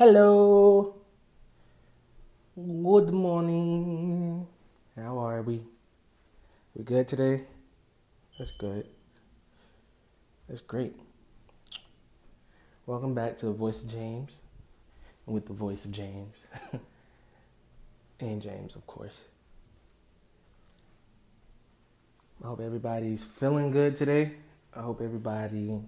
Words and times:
Hello. 0.00 0.94
Good 2.56 3.12
morning. 3.12 4.46
How 4.96 5.18
are 5.18 5.42
we? 5.42 5.60
We 6.74 6.84
good 6.84 7.06
today? 7.06 7.44
That's 8.38 8.50
good. 8.50 8.88
That's 10.48 10.62
great. 10.62 10.96
Welcome 12.86 13.12
back 13.12 13.36
to 13.40 13.44
the 13.44 13.52
voice 13.52 13.82
of 13.82 13.90
James. 13.90 14.30
With 15.26 15.46
the 15.46 15.52
voice 15.52 15.84
of 15.84 15.92
James. 15.92 16.32
and 18.20 18.40
James, 18.40 18.76
of 18.76 18.86
course. 18.86 19.20
I 22.42 22.46
hope 22.46 22.60
everybody's 22.60 23.22
feeling 23.22 23.70
good 23.70 23.98
today. 23.98 24.32
I 24.74 24.80
hope 24.80 25.02
everybody 25.02 25.78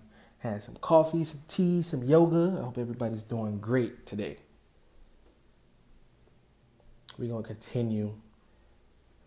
had 0.43 0.61
some 0.61 0.75
coffee, 0.81 1.23
some 1.23 1.41
tea, 1.47 1.83
some 1.83 2.03
yoga. 2.03 2.57
I 2.59 2.65
hope 2.65 2.77
everybody's 2.77 3.23
doing 3.23 3.59
great 3.59 4.07
today. 4.07 4.39
We're 7.17 7.29
going 7.29 7.45
to 7.45 7.47
continue 7.47 8.15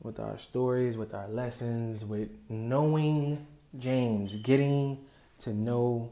with 0.04 0.20
our 0.20 0.38
stories, 0.38 0.98
with 0.98 1.14
our 1.14 1.30
lessons, 1.30 2.04
with 2.04 2.28
knowing 2.50 3.48
James, 3.80 4.36
getting 4.36 5.06
to 5.40 5.54
know 5.54 6.12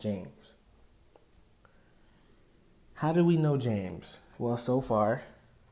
James. 0.00 0.28
How 2.94 3.12
do 3.12 3.24
we 3.24 3.36
know 3.36 3.56
James? 3.56 4.18
Well, 4.38 4.56
so 4.56 4.80
far, 4.80 5.22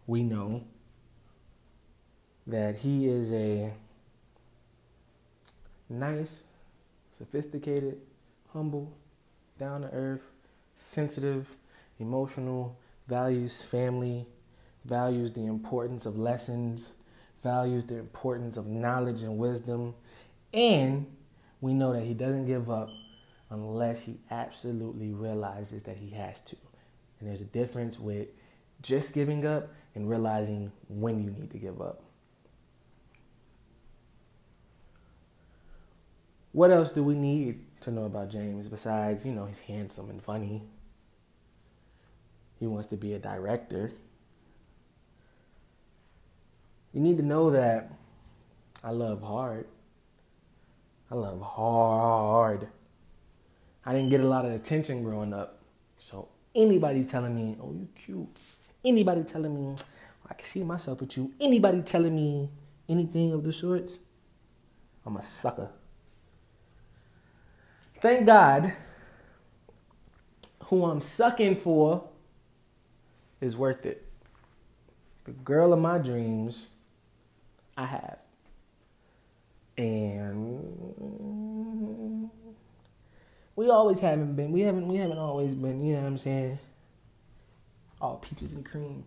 we 0.07 0.23
know 0.23 0.63
that 2.47 2.77
he 2.77 3.09
is 3.09 3.33
a 3.33 3.73
nice, 5.89 6.45
sophisticated, 7.19 8.01
humble, 8.53 8.93
down 9.59 9.83
to 9.83 9.91
earth, 9.93 10.23
sensitive, 10.79 11.47
emotional, 11.99 12.77
values 13.07 13.63
family, 13.63 14.27
values 14.85 15.33
the 15.33 15.45
importance 15.47 16.07
of 16.07 16.19
lessons, 16.19 16.95
values 17.43 17.85
the 17.85 17.97
importance 17.97 18.57
of 18.57 18.67
knowledge 18.67 19.23
and 19.23 19.39
wisdom, 19.39 19.95
and 20.53 21.07
we 21.61 21.73
know 21.73 21.93
that 21.93 22.03
he 22.03 22.15
doesn't 22.15 22.47
give 22.47 22.71
up 22.71 22.91
unless 23.51 24.03
he 24.03 24.19
absolutely 24.31 25.13
realizes 25.13 25.83
that 25.83 25.99
he 25.99 26.11
has 26.11 26.41
to. 26.41 26.57
And 27.19 27.29
there's 27.29 27.41
a 27.41 27.45
difference 27.45 27.99
with 27.99 28.29
just 28.83 29.13
giving 29.13 29.45
up 29.45 29.69
and 29.95 30.09
realizing 30.09 30.73
when 30.89 31.23
you 31.23 31.31
need 31.31 31.51
to 31.51 31.59
give 31.59 31.81
up. 31.83 32.03
What 36.53 36.71
else 36.71 36.91
do 36.91 37.05
we 37.05 37.15
need 37.15 37.61
to 37.83 37.91
know 37.91 38.05
about 38.05 38.31
James 38.31 38.69
besides, 38.69 39.25
you 39.25 39.33
know, 39.33 39.47
he's 39.47 39.59
handsome 39.59 40.11
and 40.11 40.23
funny? 40.23 40.63
He 42.59 42.67
wants 42.67 42.89
to 42.89 42.97
be 42.97 43.15
a 43.15 43.19
director. 43.19 43.93
You 46.93 47.01
need 47.01 47.17
to 47.17 47.23
know 47.23 47.51
that 47.51 47.91
I 48.85 48.91
love 48.91 49.23
hard. 49.23 49.67
I 51.11 51.15
love 51.15 51.41
hard. 51.41 52.69
I 53.85 53.93
didn't 53.93 54.11
get 54.11 54.21
a 54.21 54.29
lot 54.29 54.45
of 54.45 54.53
attention 54.53 55.03
growing 55.03 55.33
up. 55.33 55.63
So 55.99 56.29
anybody 56.55 57.05
telling 57.05 57.35
me, 57.35 57.57
oh, 57.63 57.73
you 57.73 57.89
cute. 57.95 58.29
Anybody 58.85 59.25
telling 59.25 59.55
me, 59.55 59.75
I 60.29 60.35
can 60.35 60.45
see 60.47 60.63
myself 60.63 61.01
with 61.01 61.17
you. 61.17 61.33
Anybody 61.41 61.83
telling 61.83 62.15
me 62.15 62.51
anything 62.89 63.33
of 63.33 63.43
the 63.43 63.53
sorts, 63.53 63.99
I'm 65.05 65.17
a 65.17 65.23
sucker. 65.23 65.71
Thank 68.01 68.25
God, 68.25 68.73
who 70.65 70.85
I'm 70.87 71.03
sucking 71.03 71.57
for 71.57 72.09
is 73.43 73.59
worth 73.59 73.85
it. 73.85 74.07
The 75.25 75.33
girl 75.33 75.75
of 75.75 75.81
my 75.81 75.99
dreams, 75.99 76.69
I 77.77 77.85
have. 77.85 78.19
And 79.77 80.61
we 83.55 83.69
always 83.69 84.01
haven't 84.01 84.35
been. 84.35 84.51
We 84.51 84.63
haven't. 84.63 84.89
We 84.89 84.97
haven't 84.97 85.19
always 85.19 85.55
been. 85.55 85.85
You 85.85 85.95
know 85.95 86.01
what 86.01 86.07
I'm 86.07 86.19
saying? 86.19 86.59
All 88.01 88.17
peaches 88.17 88.55
and 88.55 88.65
cream. 88.65 89.05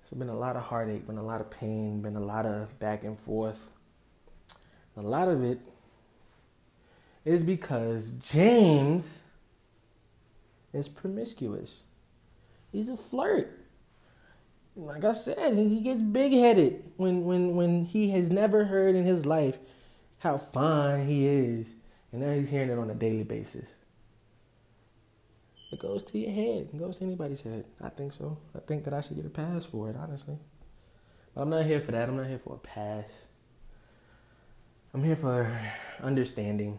There's 0.00 0.18
been 0.18 0.30
a 0.30 0.38
lot 0.38 0.56
of 0.56 0.62
heartache, 0.62 1.06
been 1.06 1.18
a 1.18 1.22
lot 1.22 1.42
of 1.42 1.50
pain, 1.50 2.00
been 2.00 2.16
a 2.16 2.20
lot 2.20 2.46
of 2.46 2.78
back 2.78 3.04
and 3.04 3.18
forth. 3.18 3.60
A 4.96 5.02
lot 5.02 5.28
of 5.28 5.44
it 5.44 5.58
is 7.24 7.42
because 7.42 8.10
James 8.20 9.18
is 10.72 10.88
promiscuous. 10.88 11.82
He's 12.72 12.88
a 12.88 12.96
flirt. 12.96 13.60
Like 14.76 15.04
I 15.04 15.12
said, 15.12 15.56
he 15.56 15.80
gets 15.80 16.00
big 16.00 16.32
headed 16.32 16.82
when, 16.96 17.24
when, 17.24 17.54
when 17.54 17.84
he 17.84 18.10
has 18.10 18.30
never 18.30 18.64
heard 18.64 18.96
in 18.96 19.04
his 19.04 19.24
life 19.24 19.56
how 20.18 20.38
fine 20.38 21.06
he 21.06 21.26
is. 21.28 21.74
And 22.12 22.22
now 22.22 22.32
he's 22.32 22.48
hearing 22.48 22.70
it 22.70 22.78
on 22.78 22.90
a 22.90 22.94
daily 22.94 23.22
basis. 23.22 23.68
It 25.72 25.78
goes 25.78 26.02
to 26.04 26.18
your 26.18 26.32
head. 26.32 26.68
It 26.72 26.78
goes 26.78 26.98
to 26.98 27.04
anybody's 27.04 27.40
head. 27.40 27.64
I 27.80 27.88
think 27.88 28.12
so. 28.12 28.36
I 28.54 28.60
think 28.60 28.84
that 28.84 28.94
I 28.94 29.00
should 29.00 29.16
get 29.16 29.26
a 29.26 29.30
pass 29.30 29.64
for 29.64 29.90
it, 29.90 29.96
honestly. 29.96 30.36
But 31.34 31.42
I'm 31.42 31.50
not 31.50 31.64
here 31.64 31.80
for 31.80 31.92
that. 31.92 32.08
I'm 32.08 32.16
not 32.16 32.26
here 32.26 32.38
for 32.38 32.54
a 32.54 32.58
pass. 32.58 33.06
I'm 34.92 35.02
here 35.02 35.16
for 35.16 35.60
understanding 36.02 36.78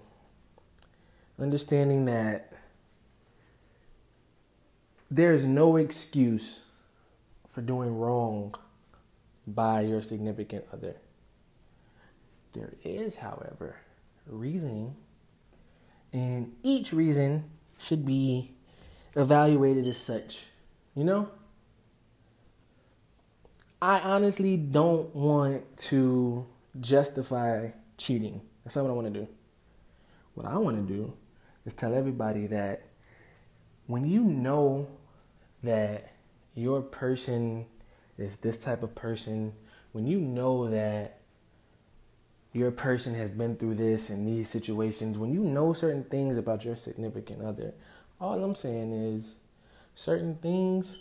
understanding 1.39 2.05
that 2.05 2.53
there's 5.11 5.45
no 5.45 5.77
excuse 5.77 6.61
for 7.49 7.61
doing 7.61 7.97
wrong 7.97 8.55
by 9.47 9.81
your 9.81 10.01
significant 10.01 10.65
other. 10.73 10.95
There 12.53 12.73
is, 12.83 13.15
however, 13.15 13.75
reasoning, 14.27 14.95
and 16.13 16.53
each 16.63 16.93
reason 16.93 17.43
should 17.77 18.05
be 18.05 18.51
evaluated 19.15 19.87
as 19.87 19.97
such. 19.97 20.45
You 20.95 21.03
know? 21.03 21.29
I 23.81 23.99
honestly 23.99 24.57
don't 24.57 25.13
want 25.13 25.77
to 25.77 26.45
justify 26.79 27.69
cheating. 27.97 28.41
That's 28.63 28.75
not 28.75 28.83
what 28.83 28.91
I 28.91 28.93
want 28.93 29.13
to 29.13 29.19
do. 29.19 29.27
What 30.33 30.47
I 30.47 30.57
want 30.57 30.87
to 30.87 30.93
do 30.93 31.13
is 31.65 31.73
tell 31.73 31.93
everybody 31.93 32.47
that 32.47 32.83
when 33.87 34.05
you 34.05 34.23
know 34.23 34.87
that 35.63 36.11
your 36.55 36.81
person 36.81 37.65
is 38.17 38.37
this 38.37 38.57
type 38.57 38.83
of 38.83 38.95
person, 38.95 39.53
when 39.91 40.05
you 40.05 40.19
know 40.19 40.69
that 40.69 41.19
your 42.53 42.71
person 42.71 43.13
has 43.15 43.29
been 43.29 43.55
through 43.57 43.75
this 43.75 44.09
and 44.09 44.27
these 44.27 44.49
situations, 44.49 45.17
when 45.17 45.33
you 45.33 45.41
know 45.41 45.73
certain 45.73 46.03
things 46.05 46.37
about 46.37 46.63
your 46.63 46.75
significant 46.75 47.41
other, 47.41 47.73
all 48.19 48.41
I'm 48.43 48.55
saying 48.55 48.93
is 48.93 49.35
certain 49.95 50.35
things 50.35 50.97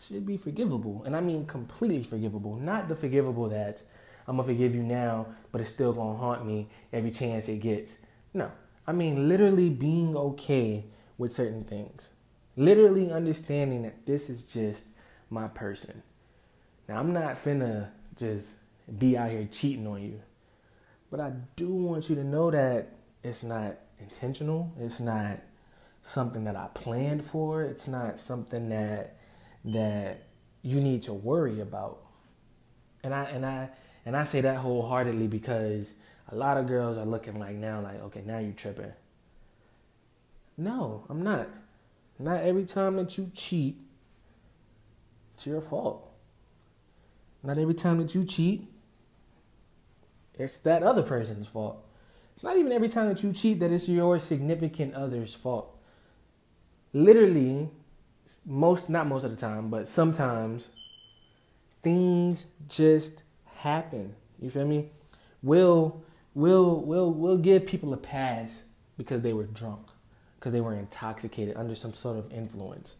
should 0.00 0.26
be 0.26 0.36
forgivable. 0.36 1.02
And 1.04 1.16
I 1.16 1.20
mean 1.20 1.46
completely 1.46 2.02
forgivable. 2.02 2.56
Not 2.56 2.88
the 2.88 2.96
forgivable 2.96 3.48
that 3.48 3.82
I'm 4.26 4.36
to 4.36 4.42
forgive 4.44 4.74
you 4.74 4.82
now, 4.82 5.26
but 5.50 5.60
it's 5.60 5.70
still 5.70 5.92
to 5.94 6.00
haunt 6.00 6.46
me 6.46 6.68
every 6.92 7.10
chance 7.10 7.48
it 7.48 7.60
gets. 7.60 7.98
No. 8.34 8.50
I 8.86 8.92
mean, 8.92 9.28
literally 9.28 9.70
being 9.70 10.16
okay 10.16 10.84
with 11.18 11.34
certain 11.34 11.64
things. 11.64 12.08
Literally 12.56 13.10
understanding 13.10 13.82
that 13.82 14.04
this 14.06 14.28
is 14.28 14.44
just 14.44 14.84
my 15.30 15.48
person. 15.48 16.02
Now, 16.88 16.98
I'm 16.98 17.12
not 17.12 17.36
finna 17.36 17.88
just 18.16 18.50
be 18.98 19.16
out 19.16 19.30
here 19.30 19.48
cheating 19.50 19.86
on 19.86 20.02
you. 20.02 20.20
But 21.10 21.20
I 21.20 21.32
do 21.56 21.68
want 21.68 22.08
you 22.08 22.16
to 22.16 22.24
know 22.24 22.50
that 22.50 22.88
it's 23.22 23.42
not 23.42 23.76
intentional. 24.00 24.72
It's 24.80 25.00
not 25.00 25.38
something 26.02 26.44
that 26.44 26.56
I 26.56 26.68
planned 26.74 27.24
for. 27.24 27.62
It's 27.62 27.86
not 27.86 28.18
something 28.18 28.68
that 28.70 29.16
that 29.64 30.24
you 30.62 30.80
need 30.80 31.02
to 31.04 31.12
worry 31.12 31.60
about. 31.60 31.98
And 33.04 33.14
I 33.14 33.24
and 33.24 33.46
I 33.46 33.68
and 34.04 34.16
I 34.16 34.24
say 34.24 34.40
that 34.40 34.56
wholeheartedly 34.56 35.28
because 35.28 35.94
a 36.28 36.36
lot 36.36 36.56
of 36.56 36.66
girls 36.66 36.96
are 36.96 37.04
looking 37.04 37.38
like 37.38 37.56
now, 37.56 37.80
like, 37.80 38.02
okay, 38.04 38.22
now 38.24 38.38
you 38.38 38.52
tripping. 38.52 38.92
No, 40.56 41.04
I'm 41.08 41.22
not. 41.22 41.48
Not 42.18 42.42
every 42.42 42.64
time 42.64 42.96
that 42.96 43.16
you 43.18 43.30
cheat, 43.34 43.78
it's 45.34 45.46
your 45.46 45.60
fault. 45.60 46.08
Not 47.42 47.58
every 47.58 47.74
time 47.74 47.98
that 47.98 48.14
you 48.14 48.24
cheat, 48.24 48.68
it's 50.34 50.58
that 50.58 50.82
other 50.82 51.02
person's 51.02 51.48
fault. 51.48 51.84
It's 52.34 52.44
not 52.44 52.56
even 52.56 52.72
every 52.72 52.88
time 52.88 53.08
that 53.08 53.22
you 53.22 53.32
cheat 53.32 53.60
that 53.60 53.72
it's 53.72 53.88
your 53.88 54.18
significant 54.18 54.94
other's 54.94 55.34
fault. 55.34 55.76
Literally, 56.92 57.68
most, 58.46 58.88
not 58.88 59.06
most 59.06 59.24
of 59.24 59.30
the 59.30 59.36
time, 59.36 59.68
but 59.70 59.88
sometimes 59.88 60.68
things 61.82 62.46
just 62.68 63.22
happen. 63.56 64.14
You 64.40 64.50
feel 64.50 64.66
me? 64.66 64.90
Will 65.42 66.02
we'll 66.34 66.80
we'll 66.80 67.12
we'll 67.12 67.38
give 67.38 67.66
people 67.66 67.92
a 67.94 67.98
pass 67.98 68.64
because 68.98 69.22
they 69.22 69.32
were 69.32 69.44
drunk. 69.44 69.86
because 70.38 70.52
they 70.52 70.60
were 70.60 70.74
intoxicated 70.74 71.56
under 71.56 71.74
some 71.74 71.94
sort 71.94 72.18
of 72.18 72.32
influence. 72.32 72.96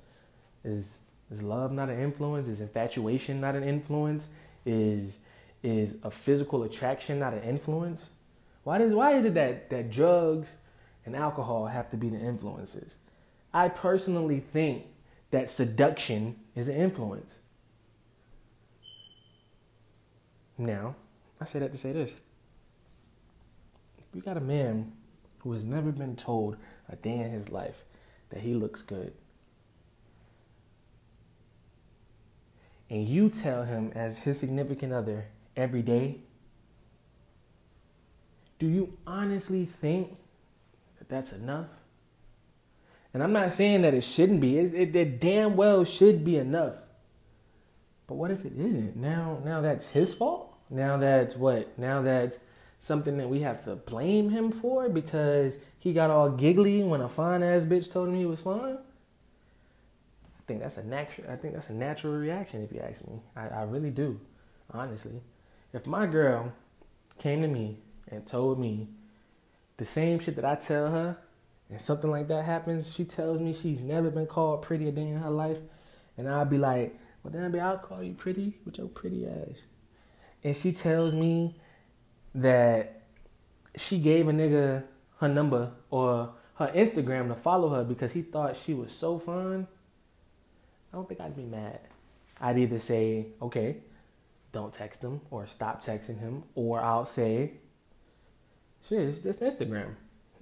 Is 0.64 0.98
is 1.30 1.42
love 1.42 1.72
not 1.72 1.90
an 1.90 2.00
influence? 2.00 2.48
Is 2.48 2.60
infatuation 2.60 3.40
not 3.40 3.54
an 3.56 3.64
influence? 3.64 4.24
Is 4.66 5.18
is 5.62 5.96
a 6.04 6.10
physical 6.10 6.64
attraction 6.64 7.18
not 7.20 7.34
an 7.34 7.42
influence? 7.44 8.10
Why 8.64 8.78
does 8.78 8.92
why 8.92 9.14
is 9.16 9.24
it 9.26 9.34
that 9.34 9.70
that 9.70 9.90
drugs 9.90 10.50
and 11.06 11.16
alcohol 11.16 11.66
have 11.66 11.90
to 11.92 11.96
be 11.96 12.08
the 12.10 12.18
influences? 12.18 12.96
I 13.54 13.68
personally 13.68 14.40
think 14.40 14.84
that 15.32 15.50
seduction 15.50 16.36
is 16.56 16.68
an 16.68 16.76
influence. 16.76 17.38
Now, 20.58 20.96
I 21.40 21.46
say 21.46 21.58
that 21.60 21.72
to 21.72 21.78
say 21.78 21.92
this. 21.92 22.12
You 24.14 24.20
got 24.20 24.36
a 24.36 24.40
man 24.40 24.92
who 25.38 25.52
has 25.52 25.64
never 25.64 25.90
been 25.90 26.16
told 26.16 26.56
a 26.88 26.96
day 26.96 27.18
in 27.18 27.30
his 27.30 27.48
life 27.48 27.84
that 28.30 28.40
he 28.40 28.54
looks 28.54 28.82
good, 28.82 29.12
and 32.90 33.08
you 33.08 33.30
tell 33.30 33.64
him 33.64 33.90
as 33.94 34.18
his 34.18 34.38
significant 34.38 34.92
other 34.92 35.24
every 35.56 35.82
day, 35.82 36.18
do 38.58 38.66
you 38.66 38.96
honestly 39.06 39.64
think 39.64 40.16
that 40.98 41.08
that's 41.08 41.32
enough? 41.32 41.68
And 43.14 43.22
I'm 43.22 43.32
not 43.32 43.52
saying 43.52 43.82
that 43.82 43.94
it 43.94 44.04
shouldn't 44.04 44.40
be. 44.40 44.58
It, 44.58 44.74
it, 44.74 44.96
it 44.96 45.20
damn 45.20 45.56
well 45.56 45.84
should 45.84 46.24
be 46.24 46.36
enough. 46.36 46.76
But 48.06 48.14
what 48.14 48.30
if 48.30 48.44
it 48.44 48.52
isn't? 48.56 48.96
Now, 48.96 49.38
now 49.44 49.60
that's 49.60 49.88
his 49.88 50.14
fault. 50.14 50.54
Now 50.70 50.96
that's 50.96 51.34
what? 51.36 51.78
Now 51.78 52.02
that's 52.02 52.38
something 52.82 53.16
that 53.16 53.30
we 53.30 53.40
have 53.40 53.64
to 53.64 53.76
blame 53.76 54.28
him 54.28 54.50
for 54.50 54.88
because 54.88 55.56
he 55.78 55.92
got 55.92 56.10
all 56.10 56.28
giggly 56.28 56.82
when 56.82 57.00
a 57.00 57.08
fine 57.08 57.42
ass 57.42 57.62
bitch 57.62 57.90
told 57.90 58.08
him 58.08 58.16
he 58.16 58.26
was 58.26 58.40
fine. 58.40 58.76
I 58.76 60.42
think 60.46 60.60
that's 60.60 60.76
a 60.76 60.84
natural. 60.84 61.30
I 61.30 61.36
think 61.36 61.54
that's 61.54 61.70
a 61.70 61.74
natural 61.74 62.14
reaction 62.14 62.62
if 62.62 62.72
you 62.72 62.80
ask 62.80 63.06
me. 63.06 63.20
I, 63.36 63.46
I 63.46 63.62
really 63.62 63.90
do, 63.90 64.20
honestly. 64.72 65.22
If 65.72 65.86
my 65.86 66.06
girl 66.06 66.52
came 67.18 67.40
to 67.42 67.48
me 67.48 67.78
and 68.08 68.26
told 68.26 68.58
me 68.58 68.88
the 69.76 69.84
same 69.84 70.18
shit 70.18 70.34
that 70.36 70.44
I 70.44 70.56
tell 70.56 70.90
her 70.90 71.16
and 71.70 71.80
something 71.80 72.10
like 72.10 72.26
that 72.28 72.44
happens, 72.44 72.92
she 72.92 73.04
tells 73.04 73.40
me 73.40 73.54
she's 73.54 73.80
never 73.80 74.10
been 74.10 74.26
called 74.26 74.62
pretty 74.62 74.88
a 74.88 74.92
day 74.92 75.02
in 75.08 75.20
her 75.20 75.30
life, 75.30 75.58
and 76.18 76.28
I'll 76.28 76.44
be 76.44 76.58
like, 76.58 76.98
well, 77.22 77.32
then 77.32 77.58
I'll 77.60 77.78
call 77.78 78.02
you 78.02 78.14
pretty 78.14 78.58
with 78.64 78.78
your 78.78 78.88
pretty 78.88 79.24
ass. 79.26 79.58
And 80.42 80.56
she 80.56 80.72
tells 80.72 81.14
me 81.14 81.54
that 82.34 83.02
she 83.76 83.98
gave 83.98 84.28
a 84.28 84.32
nigga 84.32 84.84
her 85.18 85.28
number 85.28 85.70
or 85.90 86.32
her 86.56 86.72
Instagram 86.74 87.28
to 87.28 87.34
follow 87.34 87.68
her 87.70 87.84
because 87.84 88.12
he 88.12 88.22
thought 88.22 88.56
she 88.56 88.74
was 88.74 88.92
so 88.92 89.18
fun, 89.18 89.66
I 90.92 90.96
don't 90.96 91.08
think 91.08 91.20
I'd 91.20 91.36
be 91.36 91.44
mad. 91.44 91.80
I'd 92.40 92.58
either 92.58 92.78
say, 92.78 93.26
okay, 93.40 93.76
don't 94.52 94.72
text 94.72 95.00
him 95.02 95.20
or 95.30 95.46
stop 95.46 95.82
texting 95.82 96.18
him, 96.18 96.42
or 96.54 96.80
I'll 96.80 97.06
say, 97.06 97.52
shit, 98.88 99.00
it's 99.00 99.18
just 99.18 99.40
Instagram. 99.40 99.94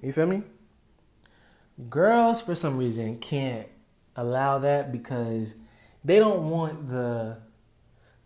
You 0.03 0.13
feel 0.13 0.27
me? 0.27 0.43
Girls, 1.89 2.41
for 2.41 2.55
some 2.55 2.77
reason, 2.77 3.17
can't 3.17 3.69
allow 4.17 4.59
that 4.59 4.93
because 4.93 5.55
they 6.05 6.19
don't 6.19 6.51
want 6.51 6.89
the 6.89 7.37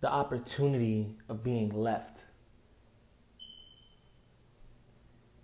the 0.01 0.11
opportunity 0.11 1.17
of 1.31 1.43
being 1.43 1.71
left 1.71 2.24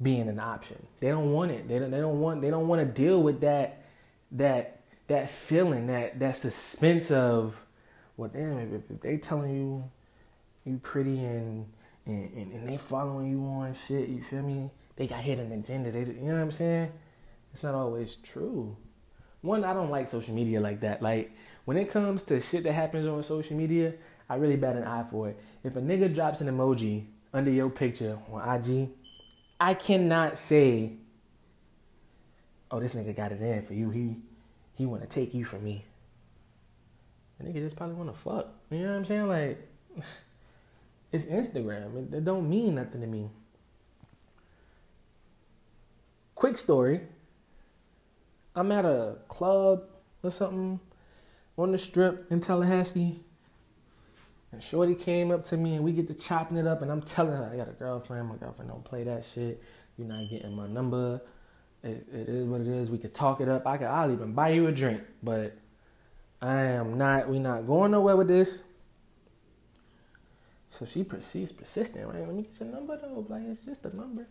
being 0.02 0.28
an 0.28 0.38
option. 0.38 0.86
They 1.00 1.08
don't 1.08 1.32
want 1.32 1.50
it. 1.50 1.68
They 1.68 1.78
don't, 1.78 1.90
they 1.90 2.00
don't 2.00 2.20
want 2.20 2.40
they 2.42 2.50
don't 2.50 2.68
want 2.68 2.80
to 2.80 3.02
deal 3.02 3.22
with 3.22 3.40
that 3.42 3.82
that 4.32 4.80
that 5.08 5.30
feeling 5.30 5.88
that 5.88 6.18
that 6.20 6.36
suspense 6.36 7.10
of 7.10 7.56
well 8.16 8.30
damn 8.32 8.58
if, 8.58 8.90
if 8.90 9.00
they 9.00 9.16
telling 9.16 9.54
you 9.54 9.84
you 10.64 10.78
pretty 10.78 11.24
and 11.24 11.66
and, 12.06 12.32
and, 12.34 12.52
and 12.52 12.68
they 12.68 12.76
following 12.76 13.30
you 13.30 13.44
on 13.44 13.74
shit, 13.74 14.08
you 14.08 14.22
feel 14.22 14.42
me? 14.42 14.70
They 14.96 15.06
got 15.06 15.20
hidden 15.20 15.50
agendas. 15.50 15.92
They, 15.92 16.12
you 16.12 16.28
know 16.28 16.34
what 16.34 16.42
I'm 16.42 16.50
saying? 16.50 16.92
It's 17.52 17.62
not 17.62 17.74
always 17.74 18.16
true. 18.16 18.76
One, 19.42 19.64
I 19.64 19.72
don't 19.72 19.90
like 19.90 20.08
social 20.08 20.34
media 20.34 20.60
like 20.60 20.80
that. 20.80 21.02
Like 21.02 21.32
when 21.64 21.76
it 21.76 21.90
comes 21.90 22.22
to 22.24 22.40
shit 22.40 22.64
that 22.64 22.72
happens 22.72 23.06
on 23.06 23.22
social 23.22 23.56
media, 23.56 23.94
I 24.28 24.36
really 24.36 24.56
bat 24.56 24.76
an 24.76 24.84
eye 24.84 25.04
for 25.10 25.28
it. 25.28 25.40
If 25.64 25.76
a 25.76 25.80
nigga 25.80 26.14
drops 26.14 26.40
an 26.40 26.48
emoji 26.48 27.06
under 27.32 27.50
your 27.50 27.70
picture 27.70 28.18
on 28.32 28.56
IG, 28.56 28.88
I 29.60 29.74
cannot 29.74 30.38
say, 30.38 30.94
"Oh, 32.70 32.80
this 32.80 32.94
nigga 32.94 33.14
got 33.14 33.30
it 33.30 33.42
in 33.42 33.62
for 33.62 33.74
you. 33.74 33.90
He 33.90 34.16
he 34.74 34.86
want 34.86 35.02
to 35.02 35.08
take 35.08 35.34
you 35.34 35.44
from 35.44 35.62
me." 35.62 35.84
The 37.38 37.48
nigga 37.48 37.54
just 37.54 37.76
probably 37.76 37.96
want 37.96 38.12
to 38.12 38.18
fuck. 38.18 38.48
You 38.70 38.78
know 38.78 38.90
what 38.90 38.96
I'm 38.96 39.04
saying? 39.04 39.28
Like, 39.28 39.68
it's 41.12 41.26
Instagram. 41.26 42.12
It, 42.12 42.14
it 42.16 42.24
don't 42.24 42.48
mean 42.48 42.74
nothing 42.74 43.00
to 43.00 43.06
me. 43.06 43.30
Quick 46.34 46.58
story. 46.58 47.02
I'm 48.54 48.72
at 48.72 48.84
a 48.84 49.16
club 49.28 49.84
or 50.22 50.30
something 50.30 50.80
on 51.56 51.72
the 51.72 51.78
strip 51.78 52.30
in 52.30 52.40
Tallahassee. 52.40 53.20
And 54.52 54.62
Shorty 54.62 54.94
came 54.94 55.30
up 55.30 55.44
to 55.44 55.56
me 55.56 55.76
and 55.76 55.84
we 55.84 55.92
get 55.92 56.08
to 56.08 56.14
chopping 56.14 56.56
it 56.56 56.66
up 56.66 56.82
and 56.82 56.90
I'm 56.90 57.02
telling 57.02 57.36
her 57.36 57.50
I 57.52 57.56
got 57.56 57.68
a 57.68 57.72
girlfriend. 57.72 58.28
My 58.28 58.36
girlfriend 58.36 58.70
don't 58.70 58.84
play 58.84 59.04
that 59.04 59.24
shit. 59.34 59.62
You're 59.96 60.08
not 60.08 60.28
getting 60.28 60.54
my 60.54 60.66
number. 60.66 61.20
It, 61.82 62.06
it 62.12 62.28
is 62.28 62.46
what 62.46 62.60
it 62.60 62.66
is. 62.66 62.90
We 62.90 62.98
could 62.98 63.14
talk 63.14 63.40
it 63.40 63.48
up. 63.48 63.66
I 63.66 63.76
could 63.76 63.86
I'll 63.86 64.12
even 64.12 64.32
buy 64.32 64.50
you 64.50 64.66
a 64.66 64.72
drink, 64.72 65.02
but 65.22 65.56
I 66.42 66.62
am 66.62 66.98
not 66.98 67.28
we 67.28 67.38
not 67.38 67.66
going 67.66 67.92
nowhere 67.92 68.16
with 68.16 68.28
this. 68.28 68.62
So 70.70 70.84
she 70.84 71.04
proceeds 71.04 71.52
persistent. 71.52 72.06
Right? 72.06 72.20
Let 72.20 72.34
me 72.34 72.42
get 72.42 72.60
your 72.60 72.70
number 72.70 72.98
though. 73.00 73.26
Like 73.28 73.42
it's 73.46 73.64
just 73.64 73.84
a 73.84 73.96
number. 73.96 74.26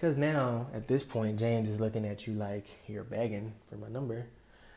Because 0.00 0.16
now, 0.16 0.66
at 0.72 0.88
this 0.88 1.02
point, 1.02 1.38
James 1.38 1.68
is 1.68 1.78
looking 1.78 2.06
at 2.06 2.26
you 2.26 2.32
like 2.32 2.64
you're 2.86 3.04
begging 3.04 3.52
for 3.68 3.76
my 3.76 3.88
number. 3.88 4.24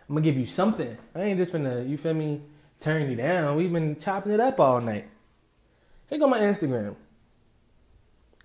I'm 0.09 0.15
gonna 0.15 0.21
give 0.21 0.35
you 0.35 0.45
something. 0.45 0.97
I 1.15 1.21
ain't 1.21 1.37
just 1.37 1.53
gonna, 1.53 1.81
you 1.81 1.97
feel 1.97 2.13
me, 2.13 2.41
turn 2.83 3.09
you 3.09 3.15
down. 3.15 3.55
We've 3.55 3.71
been 3.71 3.97
chopping 3.97 4.33
it 4.33 4.39
up 4.39 4.59
all 4.59 4.81
night. 4.81 5.07
Here 6.09 6.19
go 6.19 6.27
my 6.27 6.39
Instagram. 6.39 6.95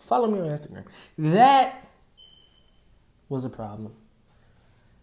Follow 0.01 0.29
me 0.29 0.39
on 0.39 0.57
Instagram. 0.57 0.85
That 1.19 1.87
was 3.29 3.45
a 3.45 3.51
problem. 3.51 3.93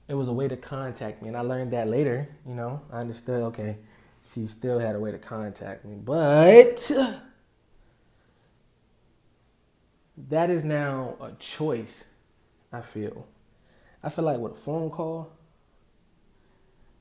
It 0.07 0.13
was 0.13 0.29
a 0.29 0.33
way 0.33 0.47
to 0.47 0.55
contact 0.55 1.21
me, 1.21 1.27
and 1.27 1.37
I 1.37 1.41
learned 1.41 1.73
that 1.73 1.87
later. 1.87 2.29
You 2.47 2.55
know, 2.55 2.81
I 2.91 3.01
understood. 3.01 3.41
Okay, 3.43 3.77
she 4.33 4.47
still 4.47 4.79
had 4.79 4.95
a 4.95 4.99
way 4.99 5.11
to 5.11 5.17
contact 5.17 5.83
me, 5.83 5.95
but 5.95 6.89
that 10.29 10.49
is 10.49 10.63
now 10.63 11.15
a 11.19 11.31
choice, 11.33 12.05
I 12.71 12.81
feel. 12.81 13.27
I 14.01 14.09
feel 14.09 14.25
like 14.25 14.39
with 14.39 14.53
a 14.53 14.55
phone 14.55 14.89
call, 14.89 15.34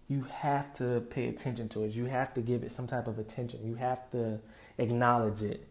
you 0.08 0.26
have 0.30 0.75
to 0.76 1.00
pay 1.11 1.28
attention 1.28 1.68
to 1.70 1.84
it. 1.84 1.92
You 1.92 2.06
have 2.06 2.34
to 2.34 2.40
give 2.40 2.62
it 2.62 2.73
some 2.73 2.87
type 2.87 3.06
of 3.06 3.18
attention. 3.18 3.66
You 3.66 3.75
have 3.76 4.11
to 4.11 4.38
acknowledge 4.78 5.42
it. 5.42 5.66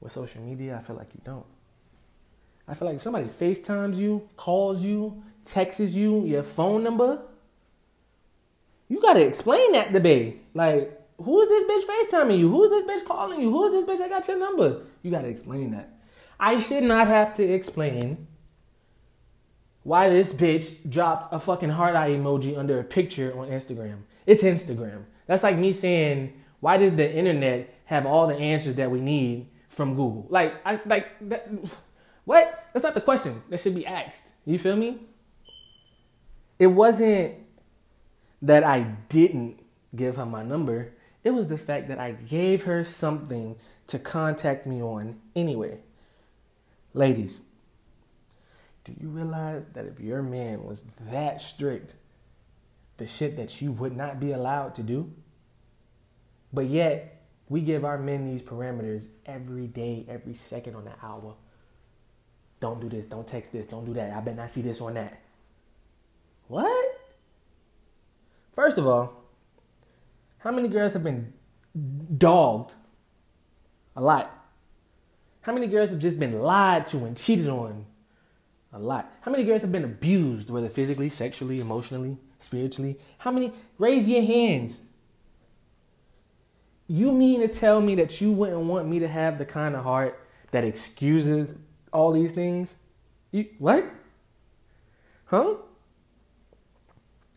With 0.00 0.12
social 0.12 0.40
media, 0.40 0.78
I 0.78 0.86
feel 0.86 0.96
like 0.96 1.12
you 1.12 1.20
don't. 1.24 1.44
I 2.66 2.74
feel 2.74 2.88
like 2.88 2.96
if 2.96 3.02
somebody 3.02 3.26
FaceTimes 3.26 3.98
you, 3.98 4.28
calls 4.36 4.82
you, 4.82 5.22
texts 5.44 5.80
you 5.80 6.24
your 6.24 6.42
phone 6.42 6.82
number, 6.82 7.20
you 8.88 9.00
gotta 9.02 9.24
explain 9.26 9.72
that 9.72 9.92
to 9.92 10.00
be 10.00 10.40
like, 10.54 10.98
who 11.18 11.42
is 11.42 11.48
this 11.48 11.84
bitch 11.84 12.10
FaceTiming 12.12 12.38
you? 12.38 12.48
Who 12.48 12.64
is 12.64 12.84
this 12.84 13.02
bitch 13.02 13.06
calling 13.06 13.42
you? 13.42 13.50
Who 13.50 13.66
is 13.66 13.84
this 13.84 13.94
bitch 13.94 13.98
that 13.98 14.08
got 14.08 14.26
your 14.26 14.38
number? 14.38 14.82
You 15.02 15.10
gotta 15.10 15.28
explain 15.28 15.72
that. 15.72 15.90
I 16.38 16.58
should 16.58 16.84
not 16.84 17.08
have 17.08 17.36
to 17.36 17.44
explain 17.44 18.26
why 19.82 20.08
this 20.08 20.32
bitch 20.32 20.88
dropped 20.88 21.32
a 21.32 21.40
fucking 21.40 21.70
heart 21.70 21.96
eye 21.96 22.10
emoji 22.10 22.56
under 22.56 22.78
a 22.80 22.84
picture 22.84 23.38
on 23.38 23.48
Instagram. 23.48 23.98
It's 24.26 24.42
Instagram. 24.42 25.04
That's 25.26 25.42
like 25.42 25.56
me 25.56 25.72
saying, 25.72 26.32
why 26.60 26.76
does 26.76 26.94
the 26.94 27.10
internet 27.10 27.74
have 27.86 28.06
all 28.06 28.26
the 28.26 28.36
answers 28.36 28.76
that 28.76 28.90
we 28.90 29.00
need 29.00 29.48
from 29.68 29.90
Google? 29.90 30.26
Like, 30.28 30.54
I 30.64 30.80
like 30.86 31.06
that. 31.28 31.48
What? 32.26 32.68
That's 32.72 32.84
not 32.84 32.94
the 32.94 33.00
question 33.00 33.42
that 33.48 33.58
should 33.58 33.74
be 33.74 33.86
asked. 33.86 34.22
You 34.44 34.58
feel 34.58 34.76
me? 34.76 35.00
It 36.60 36.68
wasn't 36.68 37.34
that 38.42 38.62
I 38.62 38.82
didn't 39.08 39.58
give 39.96 40.16
her 40.16 40.26
my 40.26 40.44
number. 40.44 40.92
It 41.24 41.30
was 41.30 41.48
the 41.48 41.58
fact 41.58 41.88
that 41.88 41.98
I 41.98 42.12
gave 42.12 42.64
her 42.64 42.84
something 42.84 43.56
to 43.88 43.98
contact 43.98 44.66
me 44.66 44.80
on 44.82 45.18
anyway. 45.34 45.80
Ladies, 46.94 47.40
do 48.84 48.94
you 48.98 49.08
realize 49.08 49.64
that 49.74 49.86
if 49.86 50.00
your 50.00 50.22
man 50.22 50.64
was 50.64 50.84
that 51.10 51.40
strict, 51.40 51.94
the 52.96 53.06
shit 53.06 53.36
that 53.36 53.60
you 53.60 53.72
would 53.72 53.96
not 53.96 54.20
be 54.20 54.32
allowed 54.32 54.74
to 54.76 54.82
do? 54.82 55.12
But 56.52 56.66
yet, 56.66 57.22
we 57.48 57.60
give 57.60 57.84
our 57.84 57.98
men 57.98 58.24
these 58.24 58.42
parameters 58.42 59.08
every 59.26 59.66
day, 59.66 60.06
every 60.08 60.34
second 60.34 60.76
on 60.76 60.84
the 60.84 60.92
hour. 61.02 61.34
Don't 62.60 62.80
do 62.80 62.88
this, 62.88 63.06
don't 63.06 63.26
text 63.26 63.52
this, 63.52 63.66
don't 63.66 63.84
do 63.84 63.94
that. 63.94 64.12
I 64.12 64.20
bet 64.20 64.36
not 64.36 64.50
see 64.50 64.62
this 64.62 64.80
on 64.80 64.94
that. 64.94 65.20
What? 66.48 67.00
First 68.54 68.78
of 68.78 68.86
all, 68.86 69.24
how 70.38 70.50
many 70.50 70.68
girls 70.68 70.92
have 70.92 71.04
been 71.04 71.32
dogged? 72.16 72.74
A 73.96 74.00
lot. 74.00 74.30
How 75.42 75.52
many 75.52 75.66
girls 75.66 75.90
have 75.90 75.98
just 75.98 76.18
been 76.18 76.40
lied 76.40 76.86
to 76.88 77.04
and 77.04 77.16
cheated 77.16 77.48
on 77.48 77.86
a 78.72 78.78
lot. 78.78 79.12
How 79.22 79.32
many 79.32 79.44
girls 79.44 79.62
have 79.62 79.72
been 79.72 79.84
abused, 79.84 80.48
whether 80.48 80.68
physically, 80.68 81.08
sexually, 81.08 81.60
emotionally, 81.60 82.18
spiritually? 82.38 82.98
How 83.18 83.30
many? 83.30 83.52
Raise 83.78 84.08
your 84.08 84.22
hands. 84.22 84.78
You 86.86 87.12
mean 87.12 87.40
to 87.40 87.48
tell 87.48 87.80
me 87.80 87.94
that 87.96 88.20
you 88.20 88.32
wouldn't 88.32 88.60
want 88.60 88.88
me 88.88 88.98
to 89.00 89.08
have 89.08 89.38
the 89.38 89.44
kind 89.44 89.74
of 89.74 89.84
heart 89.84 90.26
that 90.50 90.64
excuses 90.64 91.54
all 91.92 92.12
these 92.12 92.32
things? 92.32 92.74
You 93.32 93.46
what? 93.58 93.84
Huh? 95.26 95.54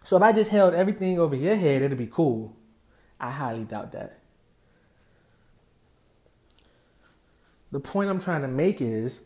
So 0.04 0.18
if 0.18 0.24
I 0.24 0.32
just 0.32 0.52
held 0.52 0.74
everything 0.74 1.20
over 1.20 1.36
your 1.36 1.56
head, 1.56 1.82
it'd 1.82 1.98
be 1.98 2.08
cool. 2.08 2.56
I 3.20 3.30
highly 3.30 3.64
doubt 3.64 3.92
that. 3.94 4.20
The 7.72 7.80
point 7.80 8.10
I'm 8.10 8.20
trying 8.20 8.42
to 8.42 8.48
make 8.48 8.82
is 8.82 9.22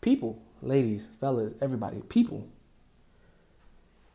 people, 0.00 0.40
ladies, 0.62 1.06
fellas, 1.20 1.52
everybody, 1.60 2.00
people. 2.08 2.46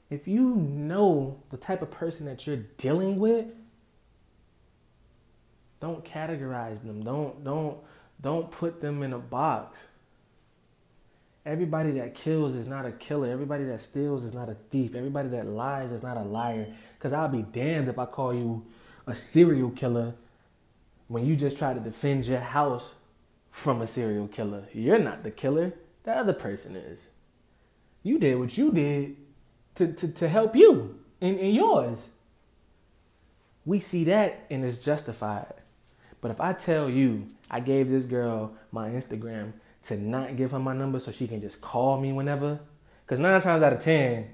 If 0.09 0.27
you 0.27 0.55
know 0.55 1.39
the 1.49 1.57
type 1.57 1.81
of 1.81 1.91
person 1.91 2.25
that 2.27 2.45
you're 2.45 2.63
dealing 2.77 3.19
with, 3.19 3.47
don't 5.81 6.05
categorize 6.05 6.81
them. 6.83 7.03
Don't 7.03 7.43
don't 7.43 7.77
don't 8.21 8.49
put 8.49 8.81
them 8.81 9.03
in 9.03 9.13
a 9.13 9.19
box. 9.19 9.79
Everybody 11.45 11.91
that 11.91 12.15
kills 12.15 12.55
is 12.55 12.67
not 12.67 12.85
a 12.85 12.91
killer. 12.91 13.29
Everybody 13.29 13.65
that 13.65 13.81
steals 13.81 14.23
is 14.23 14.33
not 14.33 14.49
a 14.49 14.55
thief. 14.71 14.95
Everybody 14.95 15.29
that 15.29 15.47
lies 15.47 15.91
is 15.91 16.01
not 16.01 16.17
a 16.17 16.23
liar. 16.23 16.73
Because 16.97 17.13
I'll 17.13 17.27
be 17.27 17.43
damned 17.43 17.87
if 17.87 17.99
I 17.99 18.05
call 18.05 18.33
you 18.33 18.65
a 19.05 19.15
serial 19.15 19.69
killer 19.69 20.15
when 21.07 21.23
you 21.25 21.35
just 21.35 21.57
try 21.57 21.73
to 21.73 21.79
defend 21.79 22.25
your 22.25 22.39
house 22.39 22.95
from 23.55 23.81
a 23.81 23.87
serial 23.87 24.27
killer. 24.27 24.65
You're 24.73 24.99
not 24.99 25.23
the 25.23 25.31
killer, 25.31 25.71
the 26.03 26.11
other 26.11 26.33
person 26.33 26.75
is. 26.75 27.07
You 28.03 28.19
did 28.19 28.37
what 28.37 28.57
you 28.57 28.69
did 28.69 29.15
to, 29.75 29.93
to, 29.93 30.11
to 30.11 30.27
help 30.27 30.57
you 30.57 30.99
and, 31.21 31.39
in 31.39 31.55
yours. 31.55 32.09
We 33.63 33.79
see 33.79 34.03
that 34.03 34.45
and 34.51 34.65
it's 34.65 34.83
justified. 34.83 35.53
But 36.19 36.31
if 36.31 36.41
I 36.41 36.51
tell 36.51 36.89
you 36.89 37.27
I 37.49 37.61
gave 37.61 37.89
this 37.89 38.03
girl 38.03 38.53
my 38.73 38.89
Instagram 38.89 39.53
to 39.83 39.95
not 39.95 40.35
give 40.35 40.51
her 40.51 40.59
my 40.59 40.73
number 40.73 40.99
so 40.99 41.13
she 41.13 41.25
can 41.25 41.39
just 41.39 41.61
call 41.61 41.97
me 41.97 42.11
whenever, 42.11 42.59
because 43.05 43.19
nine 43.19 43.41
times 43.41 43.63
out 43.63 43.71
of 43.71 43.79
ten, 43.79 44.31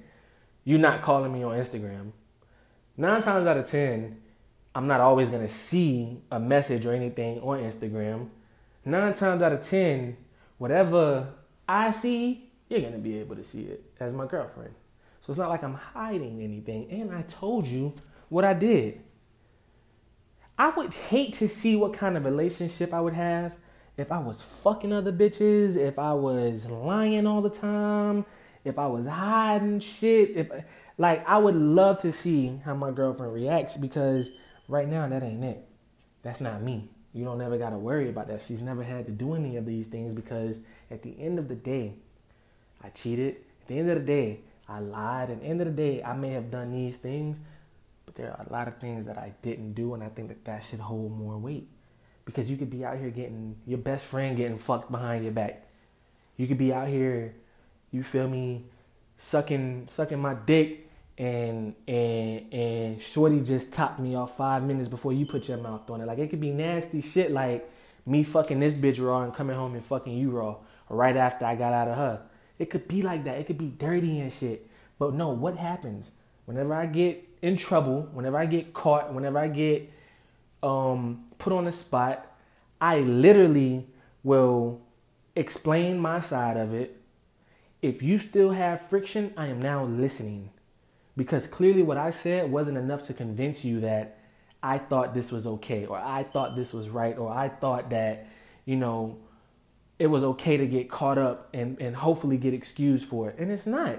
you're 0.63 0.79
not 0.79 1.03
calling 1.03 1.31
me 1.31 1.43
on 1.43 1.55
Instagram. 1.59 2.11
Nine 2.97 3.21
times 3.21 3.45
out 3.45 3.57
of 3.57 3.67
ten, 3.67 4.19
I'm 4.73 4.87
not 4.87 4.99
always 4.99 5.29
gonna 5.29 5.47
see 5.47 6.23
a 6.31 6.39
message 6.39 6.87
or 6.87 6.93
anything 6.93 7.39
on 7.41 7.59
Instagram. 7.59 8.29
Nine 8.83 9.13
times 9.13 9.41
out 9.41 9.51
of 9.51 9.61
ten, 9.61 10.17
whatever 10.57 11.27
I 11.67 11.91
see, 11.91 12.51
you're 12.69 12.81
gonna 12.81 12.97
be 12.97 13.19
able 13.19 13.35
to 13.35 13.43
see 13.43 13.63
it 13.63 13.83
as 13.99 14.13
my 14.13 14.25
girlfriend. 14.25 14.73
So 15.21 15.31
it's 15.31 15.37
not 15.39 15.49
like 15.49 15.63
I'm 15.63 15.75
hiding 15.75 16.41
anything. 16.41 16.89
And 16.89 17.13
I 17.13 17.21
told 17.23 17.67
you 17.67 17.93
what 18.29 18.43
I 18.43 18.53
did. 18.53 19.01
I 20.57 20.69
would 20.69 20.93
hate 20.93 21.35
to 21.35 21.47
see 21.47 21.75
what 21.75 21.93
kind 21.93 22.17
of 22.17 22.25
relationship 22.25 22.93
I 22.93 23.01
would 23.01 23.13
have 23.13 23.55
if 23.97 24.11
I 24.11 24.19
was 24.19 24.41
fucking 24.41 24.91
other 24.91 25.11
bitches, 25.11 25.75
if 25.75 25.99
I 25.99 26.13
was 26.13 26.65
lying 26.65 27.27
all 27.27 27.41
the 27.41 27.49
time, 27.49 28.25
if 28.63 28.79
I 28.79 28.87
was 28.87 29.05
hiding 29.05 29.79
shit, 29.79 30.31
if 30.35 30.49
like 30.97 31.27
I 31.27 31.37
would 31.37 31.55
love 31.55 32.01
to 32.01 32.11
see 32.11 32.59
how 32.63 32.73
my 32.73 32.91
girlfriend 32.91 33.33
reacts 33.33 33.77
because 33.77 34.31
right 34.67 34.87
now 34.87 35.07
that 35.07 35.23
ain't 35.23 35.43
it. 35.43 35.67
That's 36.23 36.41
not 36.41 36.61
me. 36.61 36.89
You 37.13 37.25
don't 37.25 37.37
never 37.37 37.57
gotta 37.57 37.77
worry 37.77 38.09
about 38.09 38.27
that. 38.27 38.41
She's 38.47 38.61
never 38.61 38.83
had 38.83 39.05
to 39.05 39.11
do 39.11 39.33
any 39.33 39.57
of 39.57 39.65
these 39.65 39.87
things 39.87 40.13
because 40.13 40.59
at 40.89 41.01
the 41.03 41.13
end 41.19 41.39
of 41.39 41.47
the 41.47 41.55
day, 41.55 41.93
I 42.83 42.89
cheated. 42.89 43.37
At 43.61 43.67
the 43.67 43.79
end 43.79 43.89
of 43.89 43.99
the 43.99 44.05
day, 44.05 44.39
I 44.67 44.79
lied. 44.79 45.29
At 45.29 45.41
the 45.41 45.47
end 45.47 45.61
of 45.61 45.67
the 45.67 45.73
day, 45.73 46.01
I 46.03 46.13
may 46.13 46.29
have 46.29 46.49
done 46.49 46.71
these 46.71 46.97
things, 46.97 47.37
but 48.05 48.15
there 48.15 48.31
are 48.31 48.45
a 48.47 48.51
lot 48.51 48.67
of 48.67 48.77
things 48.77 49.05
that 49.07 49.17
I 49.17 49.33
didn't 49.41 49.73
do, 49.73 49.93
and 49.93 50.01
I 50.01 50.07
think 50.09 50.29
that 50.29 50.45
that 50.45 50.63
should 50.63 50.79
hold 50.79 51.11
more 51.11 51.37
weight. 51.37 51.67
Because 52.23 52.49
you 52.49 52.55
could 52.55 52.69
be 52.69 52.85
out 52.85 52.97
here 52.97 53.09
getting 53.09 53.57
your 53.65 53.79
best 53.79 54.05
friend 54.05 54.37
getting 54.37 54.57
fucked 54.57 54.91
behind 54.91 55.23
your 55.23 55.33
back. 55.33 55.67
You 56.37 56.47
could 56.47 56.57
be 56.57 56.71
out 56.71 56.87
here, 56.87 57.35
you 57.91 58.03
feel 58.03 58.27
me, 58.27 58.63
sucking 59.17 59.87
sucking 59.91 60.19
my 60.19 60.33
dick 60.33 60.89
and 61.21 61.75
and 61.87 62.51
and 62.51 63.01
Shorty 63.01 63.41
just 63.41 63.71
topped 63.71 63.99
me 63.99 64.15
off 64.15 64.35
five 64.35 64.63
minutes 64.63 64.89
before 64.89 65.13
you 65.13 65.27
put 65.27 65.47
your 65.47 65.59
mouth 65.59 65.87
on 65.91 66.01
it. 66.01 66.07
Like 66.07 66.17
it 66.17 66.31
could 66.31 66.41
be 66.41 66.49
nasty 66.49 66.99
shit 66.99 67.29
like 67.29 67.69
me 68.07 68.23
fucking 68.23 68.59
this 68.59 68.73
bitch 68.73 68.99
raw 68.99 69.21
and 69.21 69.33
coming 69.33 69.55
home 69.55 69.75
and 69.75 69.85
fucking 69.85 70.17
you 70.17 70.31
raw 70.31 70.55
right 70.89 71.15
after 71.15 71.45
I 71.45 71.55
got 71.55 71.73
out 71.73 71.87
of 71.87 71.95
her. 71.95 72.23
It 72.57 72.71
could 72.71 72.87
be 72.87 73.03
like 73.03 73.23
that. 73.25 73.37
It 73.37 73.45
could 73.45 73.59
be 73.59 73.67
dirty 73.67 74.19
and 74.19 74.33
shit. 74.33 74.67
But 74.97 75.13
no, 75.13 75.29
what 75.29 75.57
happens 75.57 76.11
whenever 76.45 76.73
I 76.73 76.87
get 76.87 77.23
in 77.43 77.55
trouble, 77.55 78.09
whenever 78.13 78.37
I 78.37 78.47
get 78.47 78.73
caught, 78.73 79.13
whenever 79.13 79.37
I 79.37 79.47
get 79.47 79.91
um, 80.63 81.25
put 81.37 81.53
on 81.53 81.65
the 81.65 81.71
spot, 81.71 82.35
I 82.79 83.01
literally 83.01 83.85
will 84.23 84.81
explain 85.35 85.99
my 85.99 86.19
side 86.19 86.57
of 86.57 86.73
it. 86.73 86.99
If 87.83 88.01
you 88.01 88.17
still 88.17 88.51
have 88.51 88.81
friction, 88.81 89.33
I 89.37 89.47
am 89.47 89.61
now 89.61 89.85
listening. 89.85 90.49
Because 91.17 91.45
clearly 91.47 91.83
what 91.83 91.97
I 91.97 92.11
said 92.11 92.51
wasn't 92.51 92.77
enough 92.77 93.05
to 93.07 93.13
convince 93.13 93.65
you 93.65 93.81
that 93.81 94.17
I 94.63 94.77
thought 94.77 95.13
this 95.13 95.31
was 95.31 95.47
okay, 95.47 95.85
or 95.85 95.97
I 95.97 96.23
thought 96.23 96.55
this 96.55 96.73
was 96.73 96.89
right, 96.89 97.17
or 97.17 97.31
I 97.31 97.49
thought 97.49 97.89
that, 97.89 98.27
you 98.65 98.75
know, 98.75 99.17
it 99.99 100.07
was 100.07 100.23
okay 100.23 100.57
to 100.57 100.65
get 100.65 100.89
caught 100.89 101.17
up 101.17 101.49
and, 101.53 101.79
and 101.79 101.95
hopefully 101.95 102.37
get 102.37 102.53
excused 102.53 103.07
for 103.07 103.29
it. 103.29 103.35
And 103.37 103.51
it's 103.51 103.65
not. 103.65 103.97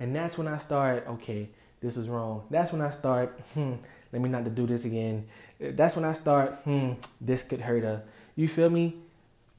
And 0.00 0.14
that's 0.14 0.38
when 0.38 0.48
I 0.48 0.58
start, 0.58 1.06
okay, 1.08 1.48
this 1.80 1.96
is 1.96 2.08
wrong. 2.08 2.44
That's 2.50 2.72
when 2.72 2.80
I 2.80 2.90
start, 2.90 3.38
hmm, 3.52 3.74
let 4.12 4.22
me 4.22 4.28
not 4.28 4.44
to 4.44 4.50
do 4.50 4.66
this 4.66 4.84
again. 4.84 5.26
That's 5.60 5.96
when 5.96 6.04
I 6.04 6.12
start, 6.12 6.60
hmm, 6.64 6.92
this 7.20 7.42
could 7.42 7.60
hurt 7.60 7.82
her. 7.82 8.02
You 8.36 8.48
feel 8.48 8.70
me? 8.70 8.96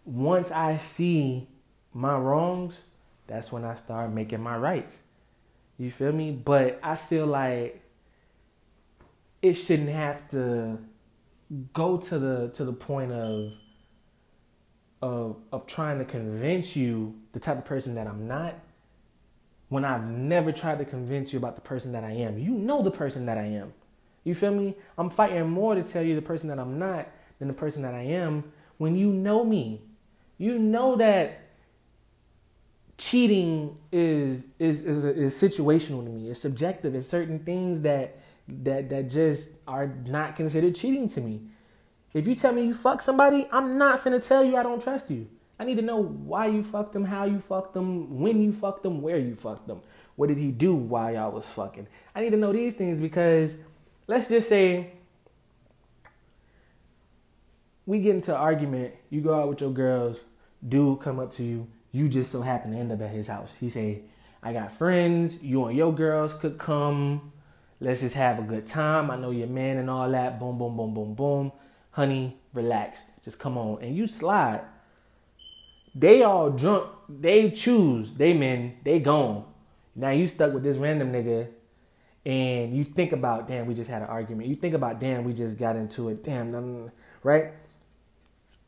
Once 0.05 0.51
I 0.51 0.77
see 0.77 1.47
my 1.93 2.17
wrongs, 2.17 2.81
that's 3.27 3.51
when 3.51 3.63
I 3.63 3.75
start 3.75 4.11
making 4.11 4.41
my 4.41 4.57
rights. 4.57 4.99
You 5.77 5.91
feel 5.91 6.11
me? 6.11 6.31
But 6.31 6.79
I 6.81 6.95
feel 6.95 7.25
like 7.25 7.81
it 9.41 9.53
shouldn't 9.53 9.89
have 9.89 10.29
to 10.31 10.79
go 11.73 11.97
to 11.97 12.19
the 12.19 12.51
to 12.55 12.65
the 12.65 12.73
point 12.73 13.11
of 13.11 13.51
of 15.01 15.37
of 15.51 15.67
trying 15.67 15.99
to 15.99 16.05
convince 16.05 16.75
you 16.75 17.15
the 17.33 17.39
type 17.39 17.57
of 17.57 17.65
person 17.65 17.95
that 17.95 18.07
I'm 18.07 18.27
not 18.27 18.55
when 19.69 19.83
I've 19.83 20.07
never 20.07 20.51
tried 20.51 20.79
to 20.79 20.85
convince 20.85 21.33
you 21.33 21.39
about 21.39 21.55
the 21.55 21.61
person 21.61 21.91
that 21.93 22.03
I 22.03 22.11
am. 22.11 22.37
You 22.37 22.51
know 22.51 22.81
the 22.81 22.91
person 22.91 23.25
that 23.25 23.37
I 23.37 23.45
am. 23.45 23.73
You 24.23 24.35
feel 24.35 24.51
me? 24.51 24.75
I'm 24.97 25.09
fighting 25.09 25.49
more 25.49 25.75
to 25.75 25.83
tell 25.83 26.03
you 26.03 26.15
the 26.15 26.21
person 26.21 26.49
that 26.49 26.59
I'm 26.59 26.79
not 26.79 27.07
than 27.39 27.47
the 27.47 27.53
person 27.53 27.81
that 27.83 27.93
I 27.93 28.01
am 28.01 28.51
when 28.77 28.95
you 28.95 29.11
know 29.11 29.43
me. 29.43 29.81
You 30.37 30.57
know 30.59 30.95
that 30.97 31.39
cheating 32.97 33.77
is 33.91 34.43
is 34.59 34.81
is, 34.81 35.05
is 35.05 35.33
situational 35.35 36.03
to 36.03 36.09
me. 36.09 36.29
It's 36.29 36.39
subjective. 36.39 36.95
It's 36.95 37.07
certain 37.07 37.39
things 37.39 37.81
that 37.81 38.17
that 38.47 38.89
that 38.89 39.09
just 39.09 39.49
are 39.67 39.87
not 39.87 40.35
considered 40.35 40.75
cheating 40.75 41.09
to 41.09 41.21
me. 41.21 41.41
If 42.13 42.27
you 42.27 42.35
tell 42.35 42.53
me 42.53 42.65
you 42.65 42.73
fuck 42.73 43.01
somebody, 43.01 43.47
I'm 43.51 43.77
not 43.77 44.03
gonna 44.03 44.19
tell 44.19 44.43
you 44.43 44.55
I 44.55 44.63
don't 44.63 44.81
trust 44.81 45.09
you. 45.09 45.27
I 45.59 45.63
need 45.63 45.75
to 45.75 45.81
know 45.81 46.01
why 46.01 46.47
you 46.47 46.63
fucked 46.63 46.93
them, 46.93 47.05
how 47.05 47.25
you 47.25 47.39
fucked 47.39 47.73
them, 47.73 48.19
when 48.19 48.41
you 48.41 48.51
fucked 48.51 48.83
them, 48.83 49.01
where 49.01 49.17
you 49.17 49.35
fucked 49.35 49.67
them. 49.67 49.81
What 50.15 50.27
did 50.27 50.37
he 50.37 50.51
do 50.51 50.75
while 50.75 51.13
y'all 51.13 51.31
was 51.31 51.45
fucking? 51.45 51.87
I 52.13 52.21
need 52.21 52.31
to 52.31 52.37
know 52.37 52.51
these 52.51 52.73
things 52.73 52.99
because 52.99 53.57
let's 54.07 54.27
just 54.27 54.49
say 54.49 54.91
we 57.85 58.01
get 58.01 58.15
into 58.15 58.35
argument, 58.35 58.93
you 59.09 59.21
go 59.21 59.33
out 59.33 59.49
with 59.49 59.61
your 59.61 59.71
girls, 59.71 60.19
dude 60.67 61.01
come 61.01 61.19
up 61.19 61.31
to 61.33 61.43
you, 61.43 61.67
you 61.95 62.09
just 62.09 62.29
so 62.29 62.41
happen 62.41 62.71
to 62.71 62.77
end 62.77 62.91
up 62.91 63.01
at 63.01 63.09
his 63.09 63.27
house. 63.27 63.53
He 63.57 63.69
say, 63.69 64.01
I 64.43 64.51
got 64.51 64.73
friends, 64.73 65.41
you 65.41 65.63
and 65.65 65.77
your 65.77 65.95
girls 65.95 66.33
could 66.33 66.57
come. 66.57 67.31
Let's 67.79 68.01
just 68.01 68.15
have 68.15 68.37
a 68.37 68.41
good 68.41 68.67
time. 68.67 69.09
I 69.09 69.15
know 69.15 69.31
your 69.31 69.47
man 69.47 69.77
and 69.77 69.89
all 69.89 70.11
that. 70.11 70.37
Boom, 70.37 70.57
boom, 70.57 70.75
boom, 70.75 70.93
boom, 70.93 71.13
boom. 71.13 71.51
Honey, 71.91 72.37
relax. 72.53 73.01
Just 73.23 73.39
come 73.39 73.57
on. 73.57 73.81
And 73.81 73.95
you 73.95 74.07
slide. 74.07 74.61
They 75.95 76.23
all 76.23 76.49
drunk. 76.49 76.89
They 77.07 77.49
choose. 77.49 78.11
They 78.11 78.33
men. 78.33 78.77
They 78.83 78.99
gone. 78.99 79.45
Now 79.95 80.09
you 80.09 80.27
stuck 80.27 80.53
with 80.53 80.63
this 80.63 80.75
random 80.75 81.13
nigga 81.13 81.47
and 82.25 82.75
you 82.75 82.83
think 82.83 83.13
about, 83.13 83.47
damn, 83.47 83.67
we 83.67 83.73
just 83.73 83.89
had 83.89 84.01
an 84.01 84.09
argument. 84.09 84.49
You 84.49 84.55
think 84.55 84.73
about, 84.73 84.99
damn, 84.99 85.23
we 85.23 85.31
just 85.31 85.57
got 85.57 85.77
into 85.77 86.09
it. 86.09 86.25
Damn, 86.25 86.91
right? 87.23 87.53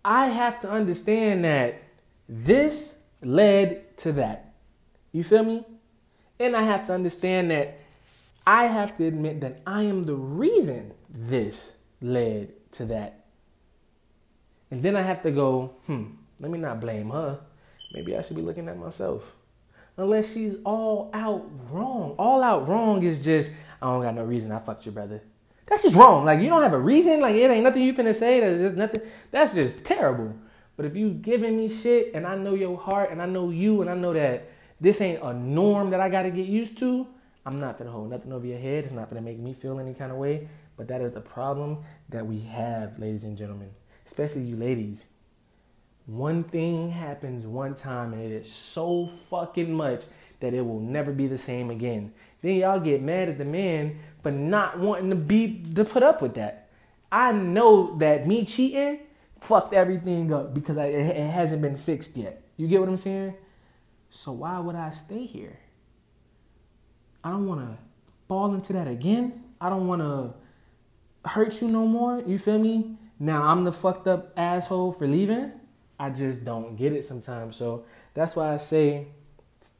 I 0.06 0.28
have 0.28 0.62
to 0.62 0.70
understand 0.70 1.44
that 1.44 1.82
this 2.30 2.97
led 3.28 3.98
to 3.98 4.14
that. 4.14 4.54
You 5.12 5.24
feel 5.24 5.44
me? 5.44 5.66
And 6.40 6.56
I 6.56 6.64
have 6.64 6.88
to 6.88 6.94
understand 6.94 7.52
that 7.52 7.80
I 8.46 8.66
have 8.66 8.98
to 8.98 9.06
admit 9.06 9.42
that 9.42 9.62
I 9.68 9.84
am 9.84 10.04
the 10.04 10.16
reason 10.16 10.94
this 11.10 11.74
led 12.02 12.54
to 12.74 12.86
that. 12.86 13.26
And 14.72 14.82
then 14.82 14.96
I 14.96 15.02
have 15.02 15.24
to 15.24 15.32
go, 15.32 15.76
hmm, 15.86 16.06
let 16.40 16.52
me 16.52 16.58
not 16.58 16.80
blame 16.80 17.10
her. 17.10 17.40
Maybe 17.94 18.16
I 18.16 18.22
should 18.22 18.36
be 18.36 18.42
looking 18.42 18.70
at 18.70 18.78
myself. 18.78 19.24
Unless 19.98 20.34
she's 20.34 20.56
all 20.64 21.10
out 21.14 21.50
wrong. 21.70 22.16
All 22.18 22.44
out 22.44 22.68
wrong 22.68 23.04
is 23.04 23.24
just, 23.24 23.50
I 23.82 23.88
don't 23.88 24.04
got 24.04 24.16
no 24.16 24.24
reason. 24.24 24.52
I 24.52 24.60
fucked 24.60 24.86
your 24.86 24.94
brother. 24.94 25.22
That's 25.66 25.84
just 25.84 25.96
wrong. 25.96 26.24
Like 26.24 26.40
you 26.40 26.50
don't 26.50 26.62
have 26.62 26.74
a 26.74 26.80
reason. 26.80 27.20
Like 27.20 27.36
it 27.36 27.50
ain't 27.50 27.64
nothing 27.64 27.82
you 27.82 27.94
finna 27.94 28.16
say. 28.16 28.40
That's 28.40 28.60
just 28.60 28.76
nothing. 28.76 29.02
That's 29.32 29.54
just 29.54 29.86
terrible. 29.86 30.34
But 30.78 30.86
if 30.86 30.96
you 30.96 31.10
giving 31.10 31.58
me 31.58 31.68
shit 31.68 32.12
and 32.14 32.26
I 32.26 32.38
know 32.38 32.54
your 32.54 32.78
heart 32.78 33.12
and 33.12 33.22
I 33.22 33.26
know 33.26 33.50
you 33.50 33.82
and 33.82 33.90
I 33.90 33.96
know 33.96 34.14
that 34.14 34.50
this 34.80 35.02
ain't 35.02 35.24
a 35.24 35.34
norm 35.34 35.90
that 35.90 36.00
I 36.00 36.08
gotta 36.08 36.30
get 36.30 36.46
used 36.46 36.78
to, 36.78 37.08
I'm 37.46 37.60
not 37.60 37.80
gonna 37.80 37.92
hold 37.92 38.12
nothing 38.12 38.32
over 38.32 38.46
your 38.46 38.60
head. 38.60 38.86
It's 38.86 38.94
not 38.94 39.10
gonna 39.10 39.22
make 39.22 39.40
me 39.40 39.54
feel 39.54 39.80
any 39.80 39.96
kind 39.96 40.12
of 40.12 40.20
way. 40.20 40.48
But 40.78 40.88
that 40.90 41.02
is 41.02 41.14
the 41.14 41.22
problem 41.22 41.80
that 42.10 42.26
we 42.26 42.40
have, 42.42 43.00
ladies 43.00 43.24
and 43.24 43.36
gentlemen, 43.36 43.72
especially 44.06 44.44
you 44.44 44.56
ladies. 44.56 45.04
One 46.06 46.44
thing 46.44 46.92
happens 46.92 47.46
one 47.46 47.74
time 47.74 48.14
and 48.14 48.22
it 48.22 48.32
is 48.32 48.52
so 48.52 49.08
fucking 49.30 49.74
much 49.74 50.04
that 50.40 50.54
it 50.54 50.62
will 50.62 50.80
never 50.80 51.12
be 51.12 51.28
the 51.28 51.38
same 51.38 51.72
again. 51.72 52.14
Then 52.42 52.56
y'all 52.56 52.80
get 52.80 53.02
mad 53.02 53.30
at 53.30 53.40
the 53.40 53.46
man 53.46 54.00
for 54.22 54.32
not 54.32 54.80
wanting 54.80 55.10
to 55.10 55.16
be 55.16 55.64
to 55.76 55.84
put 55.84 56.04
up 56.04 56.22
with 56.22 56.36
that. 56.36 56.70
I 57.12 57.32
know 57.32 57.98
that 57.98 58.28
me 58.28 58.46
cheating 58.46 59.00
fucked 59.42 59.74
everything 59.74 60.34
up 60.34 60.54
because 60.54 60.78
I, 60.78 60.86
it 60.88 61.30
hasn't 61.30 61.62
been 61.62 61.78
fixed 61.78 62.18
yet. 62.18 62.42
You 62.58 62.68
get 62.68 62.80
what 62.80 62.90
I'm 62.90 62.98
saying? 62.98 63.36
So 64.10 64.32
why 64.32 64.60
would 64.60 64.76
I 64.76 64.92
stay 64.92 65.26
here? 65.26 65.60
I 67.24 67.32
don't 67.32 67.48
want 67.48 67.62
to 67.62 67.78
fall 68.28 68.54
into 68.54 68.74
that 68.74 68.88
again. 68.88 69.44
I 69.60 69.70
don't 69.70 69.88
want 69.88 70.02
to 70.02 71.30
hurt 71.30 71.62
you 71.62 71.68
no 71.68 71.86
more. 71.86 72.22
You 72.26 72.40
feel 72.40 72.60
me? 72.60 72.98
Now 73.20 73.44
I'm 73.44 73.64
the 73.64 73.72
fucked 73.72 74.08
up 74.08 74.34
asshole 74.38 74.92
for 74.92 75.08
leaving. 75.08 75.52
I 76.00 76.10
just 76.12 76.46
don't 76.46 76.76
get 76.76 76.94
it 76.94 77.06
sometimes. 77.06 77.56
So 77.56 77.86
that's 78.14 78.36
why 78.36 78.54
I 78.54 78.58
say 78.58 79.08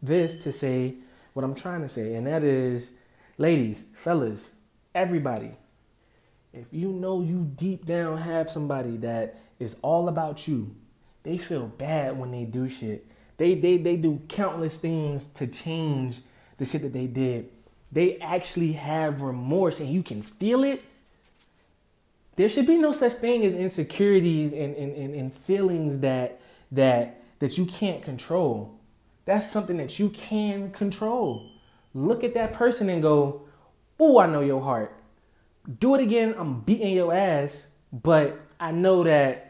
this 0.02 0.38
to 0.44 0.52
say 0.52 0.96
what 1.34 1.44
I'm 1.44 1.56
trying 1.56 1.82
to 1.82 1.90
say, 1.90 2.16
and 2.16 2.26
that 2.26 2.44
is, 2.44 2.90
ladies, 3.38 3.86
fellas, 3.96 4.44
everybody, 4.96 5.52
if 6.52 6.66
you 6.72 6.92
know 6.92 7.22
you 7.22 7.52
deep 7.56 7.86
down 7.86 8.18
have 8.18 8.50
somebody 8.50 8.98
that 8.98 9.38
is 9.60 9.76
all 9.82 10.10
about 10.10 10.48
you, 10.48 10.76
they 11.24 11.38
feel 11.38 11.68
bad 11.68 12.18
when 12.18 12.32
they 12.32 12.46
do 12.46 12.70
shit. 12.70 13.06
They 13.38 13.56
they 13.56 13.78
they 13.78 13.96
do 13.96 14.22
countless 14.28 14.80
things 14.80 15.26
to 15.36 15.48
change 15.48 16.20
the 16.58 16.66
shit 16.66 16.82
that 16.82 16.94
they 16.94 17.08
did. 17.08 17.50
They 17.92 18.18
actually 18.18 18.74
have 18.74 19.22
remorse 19.22 19.80
and 19.80 19.90
you 19.90 20.04
can 20.04 20.22
feel 20.22 20.64
it. 20.64 20.84
There 22.36 22.50
should 22.50 22.68
be 22.68 22.78
no 22.78 22.94
such 22.94 23.14
thing 23.14 23.44
as 23.46 23.54
insecurities 23.54 24.54
and, 24.54 24.76
and, 24.76 24.96
and, 24.96 25.16
and 25.16 25.34
feelings 25.34 26.00
that 26.00 26.40
that 26.72 27.22
that 27.40 27.58
you 27.58 27.66
can't 27.66 28.04
control. 28.04 28.74
That's 29.26 29.50
something 29.50 29.78
that 29.78 30.00
you 30.00 30.10
can 30.10 30.72
control. 30.72 31.50
Look 31.94 32.24
at 32.24 32.34
that 32.36 32.54
person 32.54 32.90
and 32.90 33.02
go, 33.02 33.42
Oh, 34.00 34.20
I 34.20 34.28
know 34.28 34.42
your 34.42 34.62
heart. 34.62 34.94
Do 35.80 35.96
it 35.96 36.02
again, 36.02 36.36
I'm 36.38 36.62
beating 36.62 36.94
your 36.94 37.14
ass, 37.14 37.68
but 37.92 38.40
I 38.60 38.72
know 38.72 39.04
that 39.04 39.47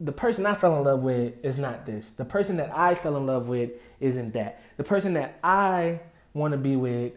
the 0.00 0.12
person 0.12 0.46
I 0.46 0.54
fell 0.54 0.76
in 0.78 0.84
love 0.84 1.02
with 1.02 1.34
is 1.44 1.58
not 1.58 1.84
this. 1.84 2.10
The 2.10 2.24
person 2.24 2.56
that 2.56 2.74
I 2.74 2.94
fell 2.94 3.16
in 3.18 3.26
love 3.26 3.48
with 3.48 3.70
isn't 4.00 4.32
that. 4.32 4.62
The 4.78 4.84
person 4.84 5.12
that 5.14 5.38
I 5.44 6.00
want 6.32 6.52
to 6.52 6.58
be 6.58 6.74
with, 6.74 7.12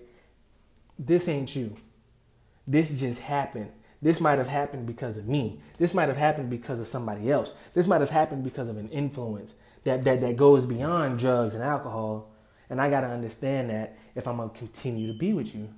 this 0.99 1.29
ain't 1.29 1.55
you. 1.55 1.77
This 2.67 2.91
just 2.99 3.21
happened. 3.21 3.71
This 4.01 4.19
might 4.19 4.37
have 4.37 4.49
happened 4.49 4.85
because 4.85 5.15
of 5.15 5.27
me. 5.27 5.61
This 5.77 5.93
might 5.93 6.09
have 6.09 6.17
happened 6.17 6.49
because 6.49 6.81
of 6.81 6.87
somebody 6.89 7.31
else. 7.31 7.53
This 7.73 7.87
might 7.87 8.01
have 8.01 8.09
happened 8.09 8.43
because 8.43 8.67
of 8.67 8.77
an 8.77 8.89
influence 8.89 9.53
that, 9.85 10.03
that, 10.03 10.19
that 10.19 10.35
goes 10.35 10.65
beyond 10.65 11.19
drugs 11.19 11.55
and 11.55 11.63
alcohol. 11.63 12.31
And 12.69 12.81
I 12.81 12.89
got 12.89 13.01
to 13.01 13.07
understand 13.07 13.69
that 13.69 13.97
if 14.13 14.27
I'm 14.27 14.37
going 14.37 14.49
to 14.49 14.57
continue 14.57 15.07
to 15.07 15.17
be 15.17 15.31
with 15.31 15.55
you. 15.55 15.69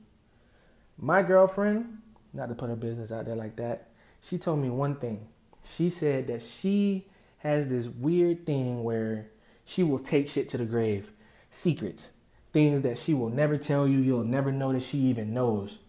My 0.98 1.22
girlfriend, 1.22 2.00
not 2.34 2.50
to 2.50 2.56
put 2.56 2.70
her 2.70 2.76
business 2.76 3.12
out 3.12 3.26
there 3.26 3.36
like 3.36 3.58
that, 3.58 3.90
she 4.22 4.40
told 4.40 4.60
me 4.60 4.70
one 4.70 4.96
thing. 4.96 5.28
She 5.76 5.90
said 5.90 6.28
that 6.28 6.44
she 6.44 7.08
has 7.40 7.68
this 7.68 7.88
weird 7.88 8.46
thing 8.46 8.84
where 8.84 9.28
she 9.66 9.84
will 9.84 10.00
take 10.00 10.30
shit 10.30 10.50
to 10.50 10.58
the 10.58 10.66
grave, 10.66 11.12
secrets, 11.50 12.12
things 12.54 12.82
that 12.82 12.98
she 12.98 13.14
will 13.14 13.30
never 13.30 13.58
tell 13.58 13.88
you, 13.88 14.00
you'll 14.00 14.24
never 14.24 14.52
know 14.52 14.72
that 14.74 14.84
she 14.84 14.98
even 15.00 15.34
knows. 15.34 15.80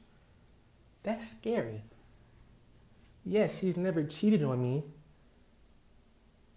That's 1.02 1.28
scary. 1.28 1.82
Yes, 3.24 3.58
she's 3.58 3.76
never 3.76 4.02
cheated 4.02 4.42
on 4.42 4.62
me, 4.62 4.84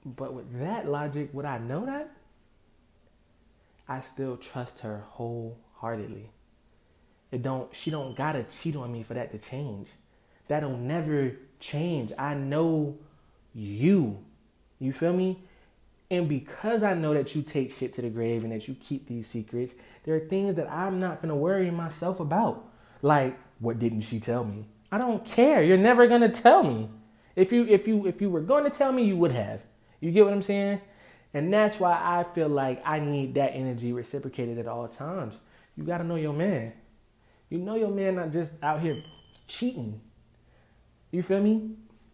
but 0.06 0.34
with 0.34 0.60
that 0.60 0.88
logic, 0.88 1.30
would 1.34 1.46
I 1.46 1.58
know 1.58 1.86
that? 1.86 2.12
I 3.88 4.02
still 4.02 4.38
trust 4.38 4.80
her 4.80 5.04
wholeheartedly. 5.10 6.30
It 7.32 7.42
don't 7.42 7.76
she 7.76 7.92
don't 7.92 8.16
gotta 8.16 8.44
cheat 8.44 8.76
on 8.76 8.92
me 8.92 9.04
for 9.04 9.16
that 9.16 9.32
to 9.32 9.38
change. 9.38 9.90
That'll 10.48 10.78
never 10.78 11.34
change. 11.60 12.12
I 12.18 12.34
know 12.34 12.98
you. 13.54 14.24
You 14.80 14.94
feel 14.94 15.14
me? 15.14 15.44
And 16.12 16.28
because 16.28 16.82
I 16.82 16.94
know 16.94 17.14
that 17.14 17.36
you 17.36 17.42
take 17.42 17.72
shit 17.72 17.94
to 17.94 18.02
the 18.02 18.10
grave 18.10 18.44
and 18.44 18.52
that 18.52 18.68
you 18.68 18.76
keep 18.80 19.08
these 19.08 19.28
secrets, 19.28 19.76
there 20.04 20.16
are 20.16 20.20
things 20.20 20.56
that 20.56 20.72
I'm 20.72 21.00
not 21.00 21.22
gonna 21.22 21.36
worry 21.36 21.70
myself 21.70 22.20
about. 22.20 22.66
Like, 23.02 23.38
what 23.60 23.80
didn't 23.80 24.02
she 24.02 24.20
tell 24.20 24.44
me? 24.44 24.66
I 24.92 24.98
don't 24.98 25.24
care. 25.26 25.62
You're 25.62 25.78
never 25.78 26.08
gonna 26.08 26.30
tell 26.30 26.64
me. 26.64 26.90
If 27.36 27.52
you 27.52 27.66
if 27.66 27.88
you 27.88 28.08
if 28.08 28.22
you 28.22 28.30
were 28.30 28.42
to 28.42 28.70
tell 28.70 28.92
me, 28.92 29.04
you 29.04 29.16
would 29.18 29.34
have. 29.34 29.62
You 30.00 30.12
get 30.12 30.26
what 30.26 30.34
I'm 30.34 30.42
saying? 30.42 30.82
And 31.34 31.54
that's 31.54 31.80
why 31.80 31.92
I 31.94 32.26
feel 32.34 32.50
like 32.50 32.82
I 32.86 33.00
need 33.00 33.36
that 33.36 33.54
energy 33.54 33.94
reciprocated 33.94 34.58
at 34.58 34.68
all 34.68 34.88
times. 34.88 35.38
You 35.78 35.84
got 35.84 36.00
to 36.00 36.04
know 36.04 36.16
your 36.16 36.34
man. 36.34 36.74
You 37.50 37.60
know 37.60 37.76
your 37.76 37.92
man 37.92 38.16
not 38.16 38.32
just 38.32 38.52
out 38.64 38.82
here 38.82 39.04
cheating. 39.48 40.02
You 41.12 41.22
feel 41.24 41.42
me? 41.42 41.72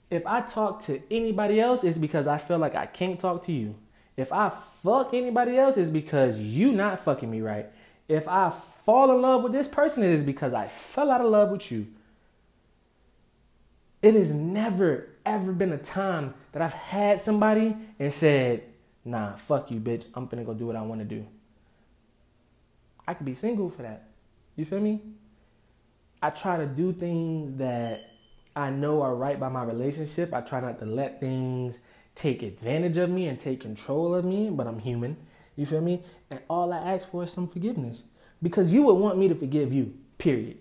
If 0.10 0.26
I 0.28 0.42
talk 0.42 0.86
to 0.86 1.02
anybody 1.10 1.60
else, 1.60 1.84
it's 1.84 1.98
because 1.98 2.28
I 2.28 2.38
feel 2.38 2.58
like 2.58 2.76
I 2.76 2.86
can't 2.86 3.20
talk 3.20 3.44
to 3.46 3.52
you. 3.52 3.76
If 4.18 4.32
I 4.32 4.50
fuck 4.84 5.14
anybody 5.14 5.58
else, 5.58 5.78
it's 5.78 5.90
because 5.90 6.40
you 6.40 6.72
not 6.72 7.00
fucking 7.04 7.30
me 7.30 7.42
right. 7.42 7.68
If 8.08 8.28
I 8.28 8.54
fall 8.86 9.12
in 9.12 9.22
love 9.22 9.44
with 9.44 9.52
this 9.52 9.68
person, 9.68 10.04
it 10.04 10.12
is 10.12 10.24
because 10.24 10.54
I 10.54 10.68
fell 10.68 11.12
out 11.12 11.22
of 11.22 11.32
love 11.32 11.50
with 11.50 11.72
you. 11.72 11.88
It 14.02 14.14
has 14.14 14.32
never, 14.32 15.10
ever 15.26 15.52
been 15.52 15.74
a 15.74 15.78
time 15.78 16.36
that 16.52 16.62
I've 16.62 16.74
had 16.74 17.22
somebody 17.22 17.76
and 17.98 18.14
said, 18.14 18.64
nah, 19.04 19.36
fuck 19.36 19.72
you, 19.72 19.80
bitch. 19.80 20.06
I'm 20.14 20.28
finna 20.28 20.46
go 20.46 20.54
do 20.54 20.68
what 20.68 20.76
I 20.76 20.84
wanna 20.84 21.06
do. 21.06 21.26
I 23.08 23.16
could 23.16 23.26
be 23.26 23.34
single 23.34 23.70
for 23.72 23.82
that. 23.82 24.08
You 24.56 24.66
feel 24.66 24.80
me? 24.80 25.02
I 26.22 26.30
try 26.30 26.58
to 26.58 26.66
do 26.66 26.94
things 26.94 27.58
that 27.58 28.12
I 28.56 28.70
know 28.70 29.02
are 29.02 29.16
right 29.16 29.40
by 29.40 29.50
my 29.50 29.64
relationship. 29.64 30.34
I 30.34 30.42
try 30.42 30.62
not 30.62 30.80
to 30.80 30.86
let 30.86 31.20
things 31.20 31.80
take 32.16 32.42
advantage 32.42 32.98
of 32.98 33.10
me 33.10 33.28
and 33.28 33.40
take 33.40 33.62
control 33.62 34.16
of 34.16 34.24
me, 34.24 34.50
but 34.50 34.68
I'm 34.68 34.80
human. 34.80 35.18
You 35.56 35.66
feel 35.66 35.82
me? 35.82 36.04
And 36.30 36.40
all 36.50 36.72
I 36.72 36.78
ask 36.78 37.10
for 37.10 37.24
is 37.24 37.32
some 37.32 37.48
forgiveness. 37.48 38.04
Because 38.42 38.72
you 38.72 38.84
would 38.84 38.94
want 38.94 39.18
me 39.18 39.28
to 39.28 39.36
forgive 39.36 39.74
you, 39.74 39.94
period. 40.18 40.58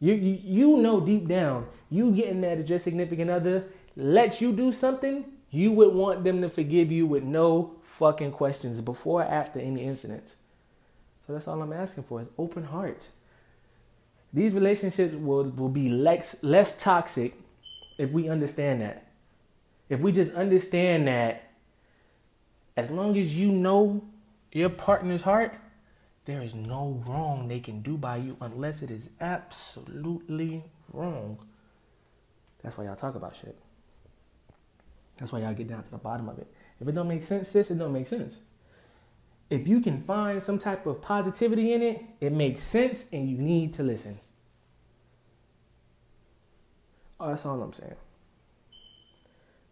You, 0.00 0.14
you, 0.14 0.38
you 0.42 0.76
know 0.76 1.00
deep 1.00 1.26
down, 1.26 1.66
you 1.90 2.12
getting 2.12 2.40
mad 2.40 2.58
at 2.58 2.68
your 2.68 2.78
significant 2.78 3.30
other 3.30 3.64
let 3.98 4.40
you 4.40 4.52
do 4.52 4.72
something, 4.72 5.24
you 5.50 5.72
would 5.72 5.92
want 5.92 6.22
them 6.22 6.40
to 6.40 6.48
forgive 6.48 6.92
you 6.92 7.04
with 7.04 7.24
no 7.24 7.74
fucking 7.98 8.30
questions 8.30 8.80
before 8.80 9.22
or 9.22 9.26
after 9.26 9.58
any 9.58 9.82
incidents. 9.82 10.36
So 11.26 11.32
that's 11.32 11.48
all 11.48 11.60
I'm 11.60 11.72
asking 11.72 12.04
for 12.04 12.22
is 12.22 12.28
open 12.38 12.64
heart. 12.64 13.02
These 14.32 14.52
relationships 14.52 15.14
will, 15.14 15.44
will 15.50 15.68
be 15.68 15.88
less, 15.88 16.36
less 16.42 16.76
toxic 16.76 17.34
if 17.96 18.10
we 18.10 18.28
understand 18.28 18.82
that. 18.82 19.06
If 19.88 20.00
we 20.00 20.12
just 20.12 20.32
understand 20.32 21.08
that 21.08 21.50
as 22.76 22.90
long 22.90 23.16
as 23.16 23.36
you 23.36 23.50
know 23.50 24.04
your 24.52 24.68
partner's 24.68 25.22
heart, 25.22 25.58
there 26.26 26.42
is 26.42 26.54
no 26.54 27.02
wrong 27.06 27.48
they 27.48 27.58
can 27.58 27.80
do 27.80 27.96
by 27.96 28.16
you 28.16 28.36
unless 28.40 28.82
it 28.82 28.90
is 28.90 29.08
absolutely 29.20 30.62
wrong. 30.92 31.38
That's 32.62 32.76
why 32.76 32.84
y'all 32.84 32.96
talk 32.96 33.14
about 33.14 33.34
shit. 33.34 33.58
That's 35.18 35.32
why 35.32 35.40
y'all 35.40 35.54
get 35.54 35.68
down 35.68 35.82
to 35.82 35.90
the 35.90 35.98
bottom 35.98 36.28
of 36.28 36.38
it. 36.38 36.46
If 36.80 36.86
it 36.86 36.94
don't 36.94 37.08
make 37.08 37.22
sense, 37.22 37.48
sis, 37.48 37.70
it 37.70 37.78
don't 37.78 37.92
make 37.92 38.06
sense. 38.06 38.38
If 39.50 39.66
you 39.66 39.80
can 39.80 40.02
find 40.02 40.42
some 40.42 40.58
type 40.58 40.86
of 40.86 41.00
positivity 41.00 41.72
in 41.72 41.82
it, 41.82 42.02
it 42.20 42.32
makes 42.32 42.62
sense 42.62 43.06
and 43.12 43.28
you 43.28 43.38
need 43.38 43.74
to 43.74 43.82
listen. 43.82 44.18
Oh, 47.18 47.28
that's 47.28 47.46
all 47.46 47.62
I'm 47.62 47.72
saying. 47.72 47.96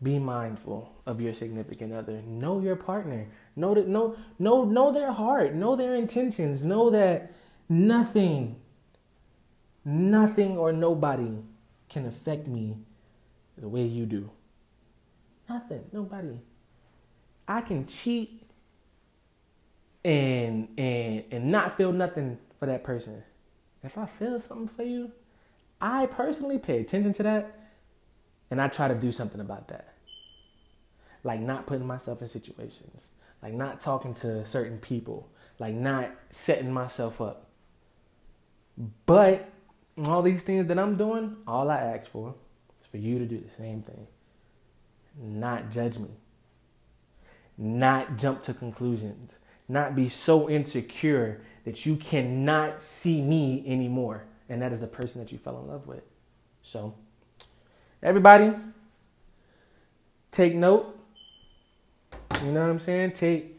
Be 0.02 0.18
mindful 0.18 0.92
of 1.06 1.20
your 1.20 1.34
significant 1.34 1.92
other. 1.92 2.22
Know 2.22 2.60
your 2.60 2.76
partner. 2.76 3.28
Know 3.54 3.74
that 3.74 3.88
know 3.88 4.16
know 4.38 4.64
know 4.64 4.92
their 4.92 5.12
heart. 5.12 5.54
Know 5.54 5.76
their 5.76 5.94
intentions. 5.94 6.64
Know 6.64 6.90
that 6.90 7.32
nothing, 7.68 8.56
Nothing 9.88 10.58
or 10.58 10.72
nobody 10.72 11.38
can 11.88 12.06
affect 12.06 12.48
me 12.48 12.76
the 13.56 13.68
way 13.68 13.84
you 13.84 14.04
do. 14.04 14.28
Nothing, 15.48 15.84
nobody. 15.92 16.40
I 17.46 17.60
can 17.60 17.86
cheat 17.86 18.45
and 20.06 20.68
and 20.78 21.24
and 21.32 21.50
not 21.50 21.76
feel 21.76 21.92
nothing 21.92 22.38
for 22.60 22.66
that 22.66 22.84
person. 22.84 23.24
If 23.82 23.98
I 23.98 24.06
feel 24.06 24.38
something 24.38 24.68
for 24.68 24.84
you, 24.84 25.10
I 25.80 26.06
personally 26.06 26.58
pay 26.58 26.78
attention 26.80 27.12
to 27.14 27.22
that 27.24 27.70
and 28.50 28.60
I 28.60 28.68
try 28.68 28.86
to 28.86 28.94
do 28.94 29.10
something 29.10 29.40
about 29.40 29.66
that. 29.68 29.94
Like 31.24 31.40
not 31.40 31.66
putting 31.66 31.86
myself 31.86 32.22
in 32.22 32.28
situations, 32.28 33.08
like 33.42 33.52
not 33.52 33.80
talking 33.80 34.14
to 34.14 34.46
certain 34.46 34.78
people, 34.78 35.28
like 35.58 35.74
not 35.74 36.12
setting 36.30 36.72
myself 36.72 37.20
up. 37.20 37.50
But 39.06 39.50
all 40.04 40.22
these 40.22 40.42
things 40.42 40.68
that 40.68 40.78
I'm 40.78 40.96
doing, 40.96 41.36
all 41.48 41.68
I 41.68 41.78
ask 41.78 42.08
for 42.08 42.36
is 42.80 42.86
for 42.86 42.98
you 42.98 43.18
to 43.18 43.26
do 43.26 43.40
the 43.40 43.50
same 43.56 43.82
thing. 43.82 44.06
Not 45.18 45.70
judge 45.70 45.98
me. 45.98 46.10
Not 47.58 48.18
jump 48.18 48.44
to 48.44 48.54
conclusions. 48.54 49.32
Not 49.68 49.96
be 49.96 50.08
so 50.08 50.48
insecure 50.48 51.42
that 51.64 51.84
you 51.84 51.96
cannot 51.96 52.80
see 52.80 53.20
me 53.20 53.64
anymore. 53.66 54.24
And 54.48 54.62
that 54.62 54.72
is 54.72 54.80
the 54.80 54.86
person 54.86 55.20
that 55.22 55.32
you 55.32 55.38
fell 55.38 55.60
in 55.60 55.66
love 55.66 55.86
with. 55.86 56.02
So, 56.62 56.94
everybody, 58.02 58.52
take 60.30 60.54
note. 60.54 60.98
You 62.44 62.52
know 62.52 62.60
what 62.60 62.70
I'm 62.70 62.78
saying? 62.78 63.12
Take 63.12 63.58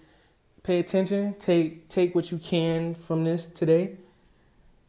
pay 0.63 0.80
attention. 0.80 1.36
Take 1.39 1.89
take 1.89 2.15
what 2.15 2.32
you 2.32 2.38
can 2.38 2.93
from 2.93 3.24
this 3.24 3.48
today. 3.48 3.98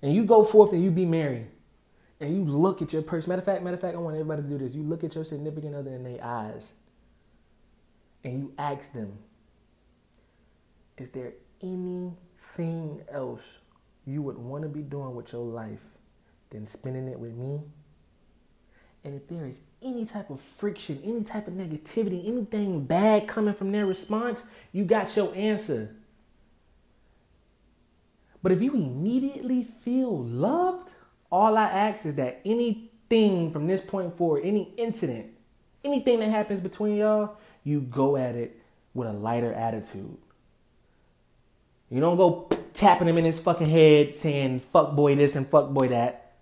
And 0.02 0.14
you 0.14 0.24
go 0.24 0.44
forth 0.44 0.72
and 0.72 0.82
you 0.82 0.90
be 0.90 1.06
married. 1.06 1.46
And 2.20 2.36
you 2.36 2.44
look 2.44 2.82
at 2.82 2.92
your 2.92 3.02
person. 3.02 3.30
Matter 3.30 3.40
of 3.40 3.46
fact, 3.46 3.62
matter 3.62 3.74
of 3.74 3.80
fact, 3.80 3.96
I 3.96 3.98
want 3.98 4.14
everybody 4.16 4.42
to 4.42 4.48
do 4.48 4.58
this. 4.58 4.74
You 4.74 4.82
look 4.82 5.04
at 5.04 5.14
your 5.14 5.24
significant 5.24 5.74
other 5.74 5.92
in 5.92 6.04
their 6.04 6.22
eyes. 6.22 6.72
And 8.24 8.38
you 8.38 8.52
ask 8.58 8.92
them, 8.92 9.18
is 11.00 11.10
there 11.10 11.32
anything 11.62 13.02
else 13.10 13.58
you 14.06 14.22
would 14.22 14.38
want 14.38 14.62
to 14.62 14.68
be 14.68 14.80
doing 14.80 15.14
with 15.14 15.32
your 15.32 15.44
life 15.44 15.82
than 16.50 16.66
spending 16.66 17.08
it 17.08 17.18
with 17.18 17.34
me? 17.34 17.60
And 19.04 19.14
if 19.14 19.28
there 19.28 19.46
is 19.46 19.60
any 19.82 20.04
type 20.04 20.30
of 20.30 20.40
friction, 20.40 21.00
any 21.04 21.22
type 21.22 21.46
of 21.46 21.54
negativity, 21.54 22.26
anything 22.26 22.84
bad 22.84 23.28
coming 23.28 23.54
from 23.54 23.72
their 23.72 23.86
response, 23.86 24.46
you 24.72 24.84
got 24.84 25.16
your 25.16 25.34
answer. 25.34 25.94
But 28.42 28.52
if 28.52 28.62
you 28.62 28.74
immediately 28.74 29.64
feel 29.64 30.24
loved, 30.24 30.90
all 31.30 31.56
I 31.56 31.64
ask 31.64 32.06
is 32.06 32.14
that 32.16 32.40
anything 32.44 33.52
from 33.52 33.66
this 33.66 33.80
point 33.80 34.16
forward, 34.16 34.44
any 34.44 34.74
incident, 34.76 35.26
anything 35.84 36.20
that 36.20 36.30
happens 36.30 36.60
between 36.60 36.96
y'all, 36.96 37.36
you 37.64 37.80
go 37.80 38.16
at 38.16 38.34
it 38.34 38.60
with 38.94 39.08
a 39.08 39.12
lighter 39.12 39.52
attitude. 39.52 40.16
You 41.90 42.00
don't 42.00 42.16
go 42.16 42.48
tapping 42.74 43.08
him 43.08 43.18
in 43.18 43.24
his 43.24 43.40
fucking 43.40 43.68
head 43.68 44.14
saying 44.14 44.60
fuck 44.60 44.94
boy 44.94 45.14
this 45.16 45.36
and 45.36 45.48
fuck 45.48 45.70
boy 45.70 45.88
that. 45.88 46.36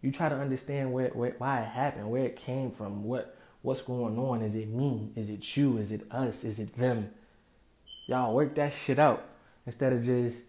You 0.00 0.10
try 0.10 0.28
to 0.28 0.34
understand 0.34 0.92
where, 0.92 1.08
where 1.08 1.34
why 1.38 1.60
it 1.60 1.68
happened, 1.68 2.10
where 2.10 2.24
it 2.24 2.36
came 2.36 2.70
from, 2.70 3.04
what 3.04 3.36
what's 3.62 3.82
going 3.82 4.18
on. 4.18 4.42
Is 4.42 4.54
it 4.54 4.68
me? 4.68 5.10
Is 5.16 5.30
it 5.30 5.56
you? 5.56 5.78
Is 5.78 5.92
it 5.92 6.02
us? 6.10 6.44
Is 6.44 6.58
it 6.58 6.76
them? 6.76 7.10
Y'all 8.06 8.34
work 8.34 8.54
that 8.56 8.74
shit 8.74 8.98
out 8.98 9.24
instead 9.66 9.92
of 9.92 10.04
just 10.04 10.42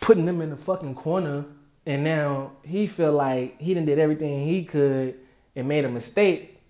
putting 0.00 0.24
them 0.24 0.40
in 0.40 0.50
the 0.50 0.56
fucking 0.56 0.94
corner 0.94 1.44
and 1.86 2.04
now 2.04 2.52
he 2.62 2.86
feel 2.86 3.12
like 3.12 3.60
he 3.60 3.74
done 3.74 3.86
did 3.86 3.98
everything 3.98 4.46
he 4.46 4.64
could 4.64 5.14
and 5.56 5.66
made 5.66 5.84
a 5.84 5.88
mistake 5.88 6.60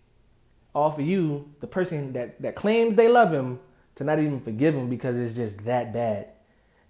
off 0.74 0.98
of 0.98 1.04
you, 1.04 1.52
the 1.60 1.66
person 1.66 2.12
that, 2.12 2.40
that 2.40 2.54
claims 2.54 2.94
they 2.94 3.08
love 3.08 3.32
him, 3.32 3.58
to 3.98 4.04
not 4.04 4.20
even 4.20 4.40
forgive 4.40 4.76
him 4.76 4.88
because 4.88 5.18
it's 5.18 5.34
just 5.34 5.64
that 5.64 5.92
bad. 5.92 6.28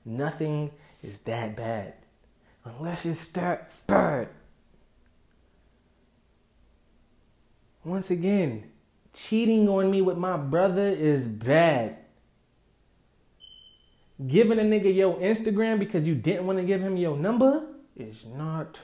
Nothing 0.04 0.70
is 1.02 1.20
that 1.22 1.56
bad. 1.56 1.94
Unless 2.66 3.06
it's 3.06 3.26
that 3.28 3.72
bad. 3.86 4.28
Once 7.82 8.10
again, 8.10 8.70
cheating 9.14 9.66
on 9.70 9.90
me 9.90 10.02
with 10.02 10.18
my 10.18 10.36
brother 10.36 10.86
is 10.86 11.26
bad. 11.26 11.96
Giving 14.26 14.58
a 14.58 14.62
nigga 14.62 14.94
your 14.94 15.16
Instagram 15.16 15.78
because 15.78 16.06
you 16.06 16.14
didn't 16.14 16.46
want 16.46 16.58
to 16.58 16.64
give 16.64 16.82
him 16.82 16.98
your 16.98 17.16
number 17.16 17.64
is 17.96 18.26
not 18.26 18.78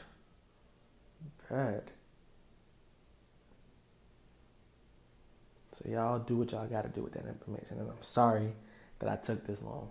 bad. 1.50 1.90
Y'all 5.88 6.18
do 6.18 6.36
what 6.36 6.52
y'all 6.52 6.66
gotta 6.66 6.88
do 6.88 7.02
with 7.02 7.12
that 7.12 7.26
information. 7.26 7.78
And 7.78 7.90
I'm 7.90 8.02
sorry 8.02 8.52
that 8.98 9.10
I 9.10 9.16
took 9.16 9.46
this 9.46 9.60
long. 9.62 9.90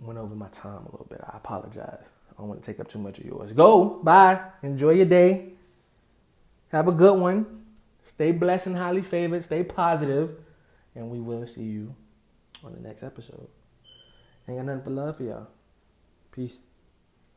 Went 0.00 0.18
over 0.18 0.34
my 0.34 0.48
time 0.48 0.86
a 0.86 0.90
little 0.90 1.06
bit. 1.08 1.20
I 1.22 1.36
apologize. 1.36 2.04
I 2.30 2.40
don't 2.40 2.48
want 2.48 2.62
to 2.62 2.72
take 2.72 2.80
up 2.80 2.88
too 2.88 2.98
much 2.98 3.18
of 3.18 3.24
yours. 3.24 3.52
Go. 3.52 4.00
Bye. 4.02 4.42
Enjoy 4.62 4.90
your 4.90 5.06
day. 5.06 5.50
Have 6.70 6.88
a 6.88 6.92
good 6.92 7.18
one. 7.18 7.62
Stay 8.04 8.32
blessed 8.32 8.68
and 8.68 8.76
highly 8.76 9.02
favored. 9.02 9.44
Stay 9.44 9.62
positive, 9.62 10.36
And 10.94 11.10
we 11.10 11.20
will 11.20 11.46
see 11.46 11.62
you 11.62 11.94
on 12.64 12.74
the 12.74 12.80
next 12.80 13.02
episode. 13.02 13.48
Ain't 14.48 14.58
got 14.58 14.66
nothing 14.66 14.82
but 14.84 14.92
love 14.92 15.16
for 15.16 15.22
y'all. 15.22 15.46
Peace. 16.32 16.56